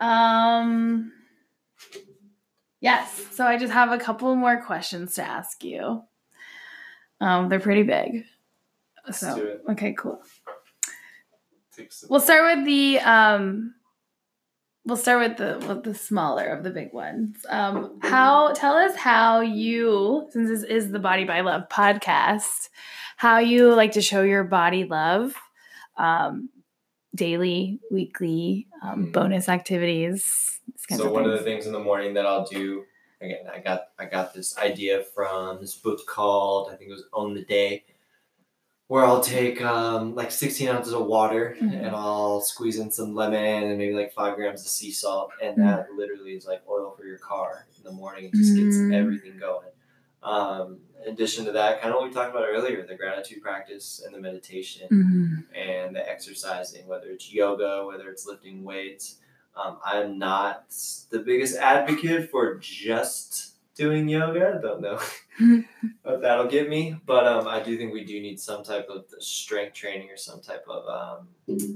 [0.00, 1.12] Um
[2.80, 6.02] Yes, so I just have a couple more questions to ask you.
[7.20, 8.24] Um they're pretty big.
[9.06, 9.62] Let's So, do it.
[9.70, 10.22] okay, cool.
[12.08, 13.74] We'll start with the um
[14.86, 17.44] we'll start with the with the smaller of the big ones.
[17.48, 22.68] Um how tell us how you since this is the Body by Love podcast,
[23.16, 25.34] how you like to show your body love
[25.96, 26.48] um
[27.14, 29.12] daily, weekly, um, Mhm.
[29.12, 30.60] bonus activities.
[30.90, 32.84] So one of the things in the morning that I'll do
[33.24, 37.04] again, I got I got this idea from this book called I think it was
[37.12, 37.84] Own the Day,
[38.88, 41.72] where I'll take um, like 16 ounces of water Mhm.
[41.86, 45.56] and I'll squeeze in some lemon and maybe like five grams of sea salt, and
[45.56, 45.64] Mm.
[45.64, 48.26] that literally is like oil for your car in the morning.
[48.26, 48.94] It just gets Mm.
[48.94, 49.68] everything going.
[50.22, 54.02] Um, in addition to that, kind of what we talked about earlier, the gratitude practice
[54.04, 55.54] and the meditation Mhm.
[55.54, 59.18] and the exercising, whether it's yoga, whether it's lifting weights.
[59.56, 60.74] Um, I'm not
[61.10, 64.58] the biggest advocate for just doing yoga.
[64.58, 64.98] I don't know
[66.02, 69.04] what that'll get me, but um, I do think we do need some type of
[69.18, 71.28] strength training or some type of um,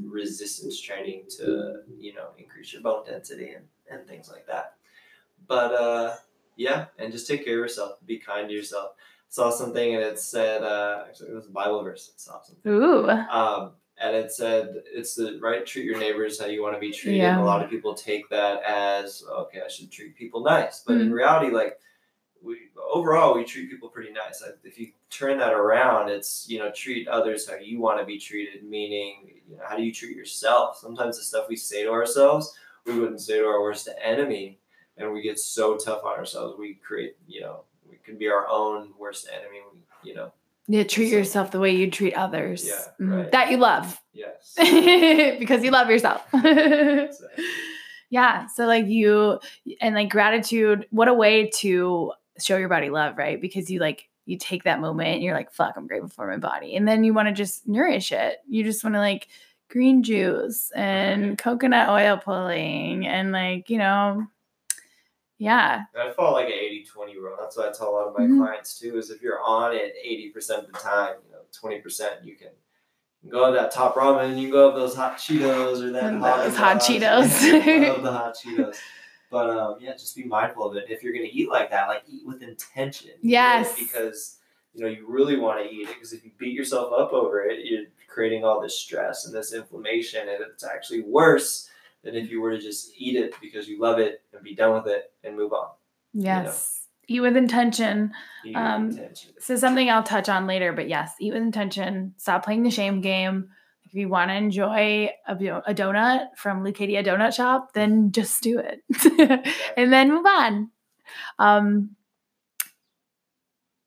[0.05, 4.75] resistance training to, you know, increase your bone density and, and things like that.
[5.47, 6.17] But uh,
[6.57, 7.99] yeah, and just take care of yourself.
[8.05, 8.93] Be kind to yourself.
[9.31, 12.13] Saw something and it said, uh, actually, it was a Bible verse.
[12.15, 12.73] I saw something.
[12.73, 13.09] Ooh.
[13.09, 16.93] Um, and it said it's the right treat your neighbors how you want to be
[16.93, 17.19] treated.
[17.19, 17.41] Yeah.
[17.41, 21.03] A lot of people take that as okay, I should treat people nice, but Mm-hmm.
[21.03, 21.79] in reality, like
[22.43, 22.57] we
[22.93, 24.43] overall we treat people pretty nice.
[24.43, 28.07] Like, if you turn that around, it's you know treat others how you want to
[28.07, 28.63] be treated.
[28.65, 30.79] Meaning, you know, how do you treat yourself?
[30.79, 32.55] Sometimes the stuff we say to ourselves,
[32.87, 34.59] we wouldn't say to our worst enemy,
[34.97, 36.57] and we get so tough on ourselves.
[36.59, 39.59] We create, you know, we can be our own worst enemy.
[39.73, 40.33] We, you know,
[40.71, 42.67] Yeah, treat yourself the way you treat others.
[42.67, 43.17] Yeah, Mhm.
[43.23, 43.33] right.
[43.33, 44.01] That you love.
[44.13, 44.55] yes.
[45.39, 46.23] because you love yourself.
[46.33, 47.45] Exactly.
[48.11, 48.47] yeah.
[48.49, 49.41] So like you
[49.81, 53.41] and like gratitude, what a way to show your body love, right?
[53.41, 56.37] Because you like you take that moment and you're like, fuck, I'm grateful for my
[56.37, 56.77] body.
[56.77, 58.37] And then you want to just nourish it.
[58.47, 59.29] You just want to like
[59.71, 64.27] green juice and coconut oil pulling and like, you know,
[65.39, 65.83] Yeah.
[65.95, 67.37] And I follow like an 80 20 rule.
[67.41, 68.39] That's what I tell a lot of my Mhm.
[68.45, 72.37] clients too is if you're on it 80% of the time, you know, 20% you
[72.37, 72.51] can
[73.29, 76.05] go have that top ramen and you can go have those hot Cheetos or that
[76.05, 77.31] And hot those hot Cheetos.
[77.43, 78.77] I love the hot Cheetos.
[79.31, 80.87] But um, yeah, just be mindful of it.
[80.89, 83.13] If you're gonna eat like that, like eat with intention.
[83.23, 83.79] Yes.
[83.79, 84.39] Because
[84.75, 85.95] you know you really want to eat it.
[85.95, 89.53] Because if you beat yourself up over it, you're creating all this stress and this
[89.53, 91.69] inflammation, and it's actually worse
[92.09, 94.73] than if you were to just eat it because you love it and be done
[94.73, 95.69] with it and move on.
[96.15, 96.87] Yes.
[97.07, 98.13] Eat with intention.
[98.45, 99.33] Eat with Um, intention.
[99.39, 102.15] So something I'll touch on later, but yes, eat with intention.
[102.17, 103.51] Stop playing the shame game.
[103.85, 105.33] If you want to enjoy a,
[105.67, 108.83] a donut from Leucadia Donut Shop, then just do it,
[109.77, 110.71] and then move on.
[111.39, 111.97] Um,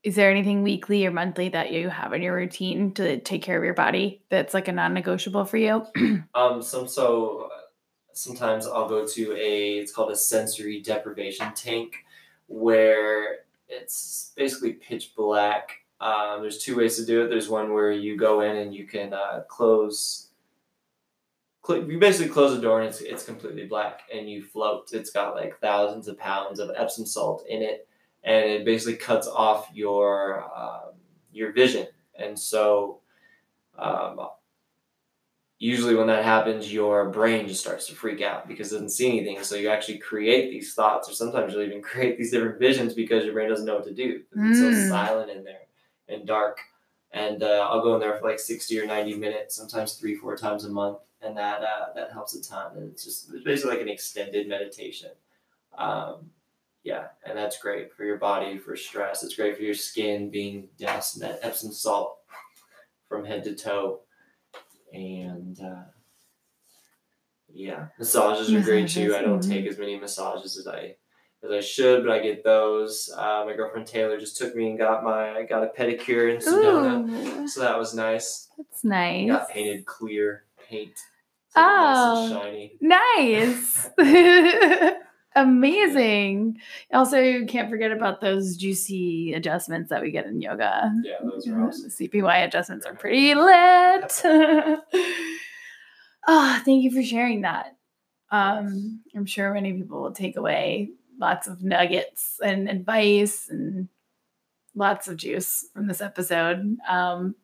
[0.03, 3.57] is there anything weekly or monthly that you have in your routine to take care
[3.57, 5.86] of your body that's like a non-negotiable for you?
[6.34, 7.49] Um, some so
[8.14, 11.95] sometimes I'll go to a it's called a sensory deprivation tank
[12.47, 15.72] where it's basically pitch black.
[15.99, 17.30] Um, there's two ways to do it.
[17.30, 20.30] There's one where you go in and you can uh, close.
[21.66, 24.89] Cl- you basically close the door and it's it's completely black and you float.
[24.93, 27.88] It's got like thousands of pounds of Epsom salt in it,
[28.24, 30.93] and it basically cuts off your um,
[31.32, 31.88] your vision.
[32.16, 32.99] And so,
[33.78, 34.20] um,
[35.62, 39.07] usually when that happens, your brain just starts to freak out because it doesn't see
[39.09, 39.43] anything.
[39.43, 43.24] So you actually create these thoughts, or sometimes you'll even create these different visions because
[43.24, 44.24] your brain doesn't know what to do.
[44.49, 44.89] It's so Mm.
[44.89, 45.68] silent in there
[46.09, 46.57] and dark.
[47.12, 50.36] And uh, I'll go in there for like sixty or ninety minutes, sometimes three, four
[50.36, 52.76] times a month, and that uh, that helps a ton.
[52.78, 55.12] And it's just it's basically like an extended meditation.
[55.78, 56.32] Um,
[56.84, 59.24] yeah, and that's great for your body, for stress.
[59.24, 62.18] It's great for your skin, being doused in that Epsom salt
[63.09, 63.99] from head to toe
[64.93, 65.83] and uh,
[67.53, 69.15] yeah, massages are great too.
[69.15, 70.95] I don't Massages, take as many massages as I
[71.43, 73.11] as I should, but I get those.
[73.15, 76.39] Uh, my girlfriend Taylor just took me and got my I got a pedicure in
[76.41, 78.49] Sedona, Ooh, so that was nice.
[78.57, 79.27] that's nice.
[79.27, 80.93] Got painted clear paint,
[81.49, 82.29] so nice Oh.
[82.29, 82.77] shiny.
[82.79, 83.89] Nice.
[85.36, 86.59] Amazing.
[86.93, 90.91] Also, you can't forget about those juicy adjustments that we get in yoga.
[91.03, 91.89] Yeah, those are awesome.
[91.97, 94.21] The CPY adjustments are pretty lit.
[96.27, 97.75] Ah, thank you for sharing that.
[98.32, 103.89] Um, I'm sure many people will take away lots of nuggets and advice and
[104.75, 106.77] lots of juice from this episode.
[106.88, 107.36] Um,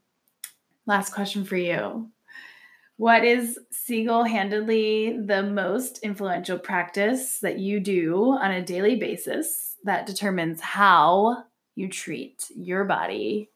[0.86, 2.10] last question for you.
[2.98, 9.76] What is single handedly the most influential practice that you do on a daily basis
[9.84, 11.44] that determines how
[11.76, 13.52] you treat your body,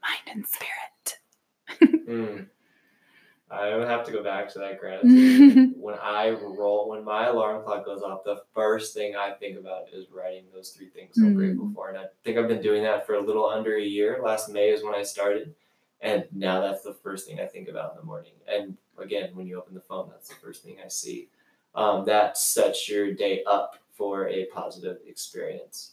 [0.00, 1.98] mind, and spirit?
[2.08, 2.46] Mm.
[3.50, 5.74] I would have to go back to that gratitude.
[5.76, 9.88] when I roll, when my alarm clock goes off, the first thing I think about
[9.92, 11.36] is writing those three things I'm Mm.
[11.36, 11.88] grateful for.
[11.88, 14.20] And I think I've been doing that for a little under a year.
[14.22, 15.54] Last May is when I started.
[16.02, 18.32] And now that's the first thing I think about in the morning.
[18.48, 21.28] And again, when you open the phone, that's the first thing I see.
[21.74, 25.92] Um, that sets your day up for a positive experience.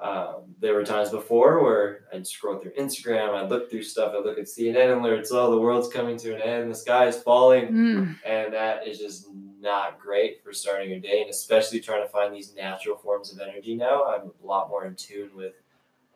[0.00, 4.24] Um, there were times before where I'd scroll through Instagram, I'd look through stuff, I'd
[4.24, 7.16] look at CNN and alerts, oh, the world's coming to an end, the sky is
[7.16, 9.28] falling Mm, and that is just
[9.60, 13.40] not great for starting your day and especially trying to find these natural forms of
[13.40, 15.54] energy now i'm a lot more in tune with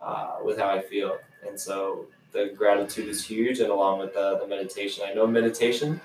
[0.03, 1.17] uh, with how i feel
[1.47, 6.01] and so the gratitude is huge and along with the, the meditation i know meditation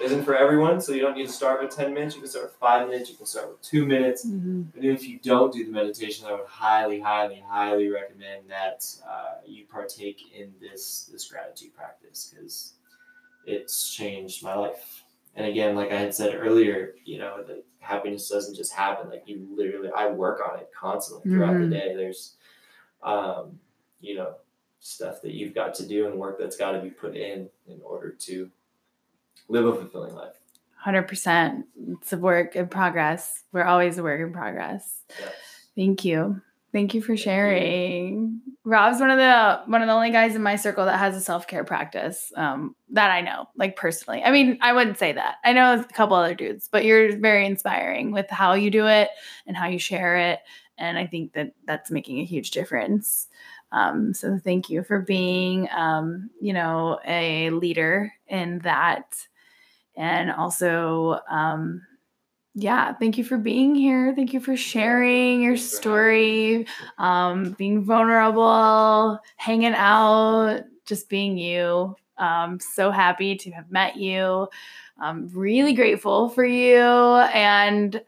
[0.00, 2.46] isn't for everyone so you don't need to start with 10 minutes you can start
[2.46, 4.66] with 5 minutes you can start with 2 minutes mhm.
[4.74, 9.34] but if you don't do the meditation, I would highly, highly, highly recommend that uh,
[9.46, 12.74] you partake in this this gratitude practice because
[13.46, 15.04] it's changed my life.
[15.36, 17.44] And again, like I had said earlier, you know,
[17.80, 19.10] happiness doesn't just happen.
[19.10, 21.68] Like you literally, I work on it constantly throughout Mhm.
[21.70, 21.94] the day.
[21.94, 22.36] There's,
[23.02, 23.58] um,
[24.00, 24.34] you know,
[24.84, 27.80] stuff that you've got to do and work that's got to be put in in
[27.82, 28.50] order to
[29.48, 30.34] live a fulfilling life.
[30.84, 31.64] 100%.
[31.88, 33.44] It's a work in progress.
[33.52, 35.02] We're always a work in progress.
[35.18, 35.28] Yeah.
[35.74, 36.42] Thank you.
[36.70, 38.42] Thank you for sharing.
[38.64, 41.20] Rob's one of the one of the only guys in my circle that has a
[41.20, 44.22] self-care practice um, that I know, like personally.
[44.24, 45.36] I mean, I wouldn't say that.
[45.44, 49.08] I know a couple other dudes, but you're very inspiring with how you do it
[49.46, 50.40] and how you share it.
[50.76, 53.28] And I think that that's making a huge difference.
[53.72, 59.16] Um, so thank you for being, um, you know, a leader in that.
[59.96, 61.82] And also um
[62.54, 64.12] yeah thank you for being here.
[64.14, 66.02] Thank you for sharing your Thanks for having
[66.60, 66.64] me.
[66.64, 66.66] story
[66.98, 71.96] um being vulnerable hanging out just being you.
[72.18, 74.48] Um so happy to have met you.
[74.98, 76.78] I'm really grateful for you.
[76.80, 78.00] And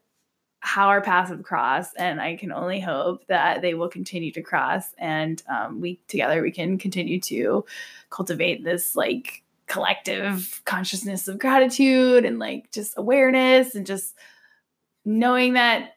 [0.66, 4.42] how our paths have crossed, and I can only hope that they will continue to
[4.42, 7.64] cross, and um, we together we can continue to
[8.10, 14.16] cultivate this like collective consciousness of gratitude and like just awareness and just
[15.04, 15.92] knowing that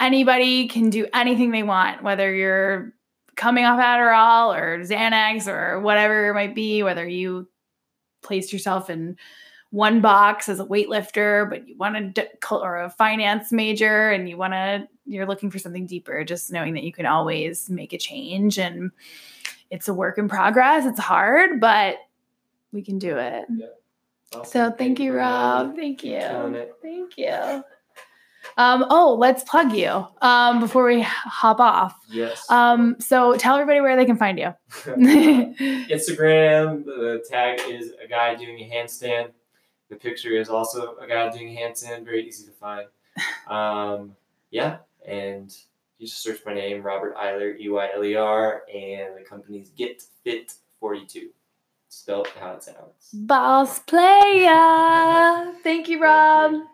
[0.00, 2.92] anybody can do anything they want, whether you're
[3.36, 7.48] coming off Adderall or Xanax or whatever it might be, whether you
[8.22, 9.16] placed yourself in
[9.70, 14.36] one box as a weightlifter, but you want to, or a finance major and you
[14.36, 17.98] want to, you're looking for something deeper, just knowing that you can always make a
[17.98, 18.58] change.
[18.58, 18.90] And
[19.70, 20.86] it's a work in progress.
[20.86, 21.98] It's hard, but
[22.72, 23.44] we can do it.
[23.50, 23.66] Yeah.
[24.34, 24.44] Awesome.
[24.44, 25.74] So thank you, Rob.
[25.74, 26.66] Thank you.
[26.82, 27.64] Thank you.
[28.56, 31.94] Um, oh, let's plug you um, before we hop off.
[32.10, 32.50] Yes.
[32.50, 34.54] Um, so tell everybody where they can find you.
[35.90, 39.30] Instagram, the tag is a guy doing a handstand.
[39.88, 42.86] The picture is also a guy doing a handstand, very easy to find.
[43.48, 44.14] Um,
[44.50, 45.50] yeah, and
[45.98, 49.70] you just search my name, Robert Eyler, E Y L E R, and the company's
[49.70, 51.30] Get Fit 42.
[51.88, 53.08] Spelled how it sounds.
[53.14, 54.44] Boss player.
[55.62, 56.52] Thank you, Thank Rob.
[56.52, 56.66] you.